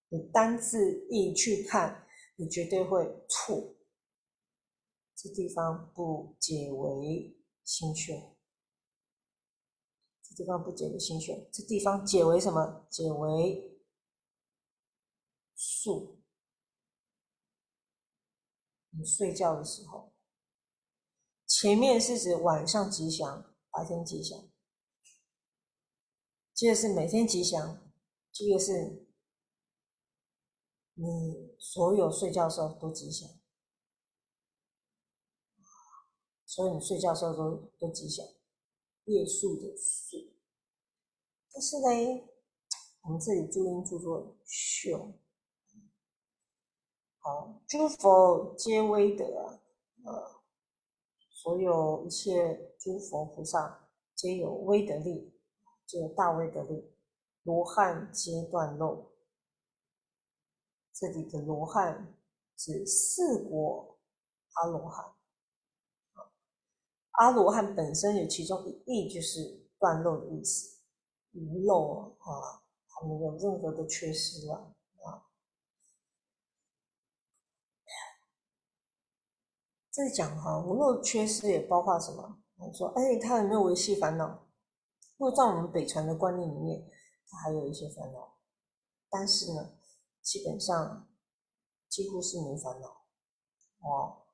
[0.10, 2.06] 你单字译去看，
[2.36, 3.74] 你绝对会错。
[5.18, 8.38] 这地方不解为星宿。
[10.22, 12.86] 这地方不解为心血，这地方解为什么？
[12.92, 13.82] 解为
[15.56, 16.22] 宿。
[18.92, 20.14] 你睡觉的时候，
[21.48, 24.38] 前面是指晚上吉祥，白天吉祥。
[26.54, 27.92] 接着是每天吉祥，
[28.32, 29.08] 接着是
[30.94, 33.30] 你所有睡觉时候都吉祥，
[36.58, 38.26] 所以你睡觉的时候都都吉祥。
[39.06, 40.34] 夜宿的宿，
[41.54, 42.28] 但是呢，
[43.04, 45.14] 我们这里注音注作秀。
[47.20, 49.62] 好，诸佛皆威德啊，
[50.04, 50.42] 呃，
[51.30, 55.40] 所有一切诸佛菩萨皆有威德力，
[55.86, 56.92] 皆有大威德力。
[57.44, 59.12] 罗汉皆断漏，
[60.92, 62.18] 这里的罗汉
[62.58, 64.00] 指四国
[64.54, 65.14] 阿罗汉。
[67.18, 70.82] 阿罗汉本身有其中一义就是断漏的意思，
[71.34, 75.26] 无漏啊，他没有任何的缺失了啊。
[79.92, 82.44] 这里讲哈，无漏缺失也包括什么？
[82.58, 84.48] 我说，哎，他有没有维系烦恼？
[85.18, 86.88] 如果在我们北传的观念里面，
[87.28, 88.38] 他还有一些烦恼，
[89.10, 89.72] 但是呢，
[90.22, 91.10] 基本上
[91.90, 92.88] 几乎是没烦恼
[93.80, 94.28] 哦，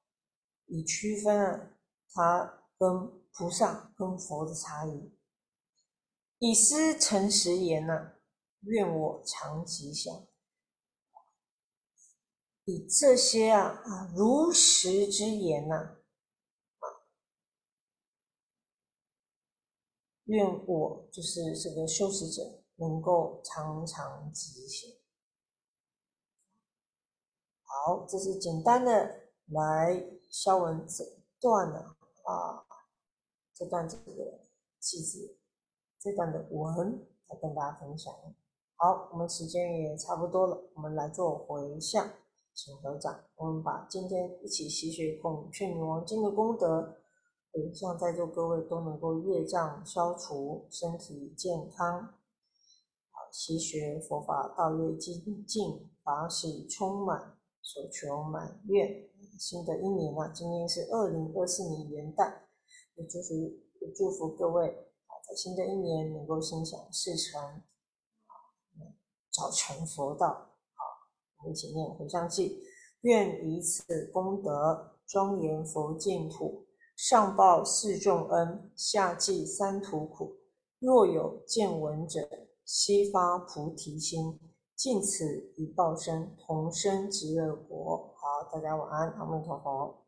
[0.65, 1.77] 以区分
[2.11, 2.59] 他。
[2.83, 5.17] 跟菩萨、跟佛的差异。
[6.39, 8.15] 以思诚实言呐，
[8.59, 10.27] 愿我常吉祥。
[12.65, 15.95] 以这些啊啊如实之言呐，
[20.25, 24.91] 愿我就是这个修持者能够常常吉祥。
[27.63, 31.05] 好，这是简单的来消文这
[31.39, 32.72] 段的啊。
[33.53, 34.39] 这段这个
[34.79, 35.37] 句子，
[35.99, 38.13] 这段的文来跟大家分享。
[38.75, 42.09] 好，我们时间也差不多了，我们来做回向，
[42.53, 43.23] 请合掌。
[43.35, 46.97] 我们把今天一起习学《孔雀明王经》的功德，
[47.51, 52.01] 回向在座各位都能够业障消除，身体健康。
[53.11, 59.07] 好，习学佛法道业精进，法喜充满，所求满愿。
[59.39, 62.33] 新的一年啊，今天是二零二四年元旦。
[62.95, 63.33] 也祝福，
[63.81, 64.67] 也祝福各位
[65.07, 68.33] 啊，在新的一年能够心想事成，啊，
[69.31, 70.27] 早成佛道。
[70.27, 70.83] 好，
[71.39, 72.59] 我们一起念回向偈：
[73.01, 80.37] 愿以此功德庄严佛净土，上报四重恩，下济三途苦。
[80.79, 82.29] 若有见闻者，
[82.63, 84.39] 悉发菩提心，
[84.75, 88.13] 尽此一报身，同生极乐国。
[88.15, 90.02] 好，大家晚安，阿弥陀佛。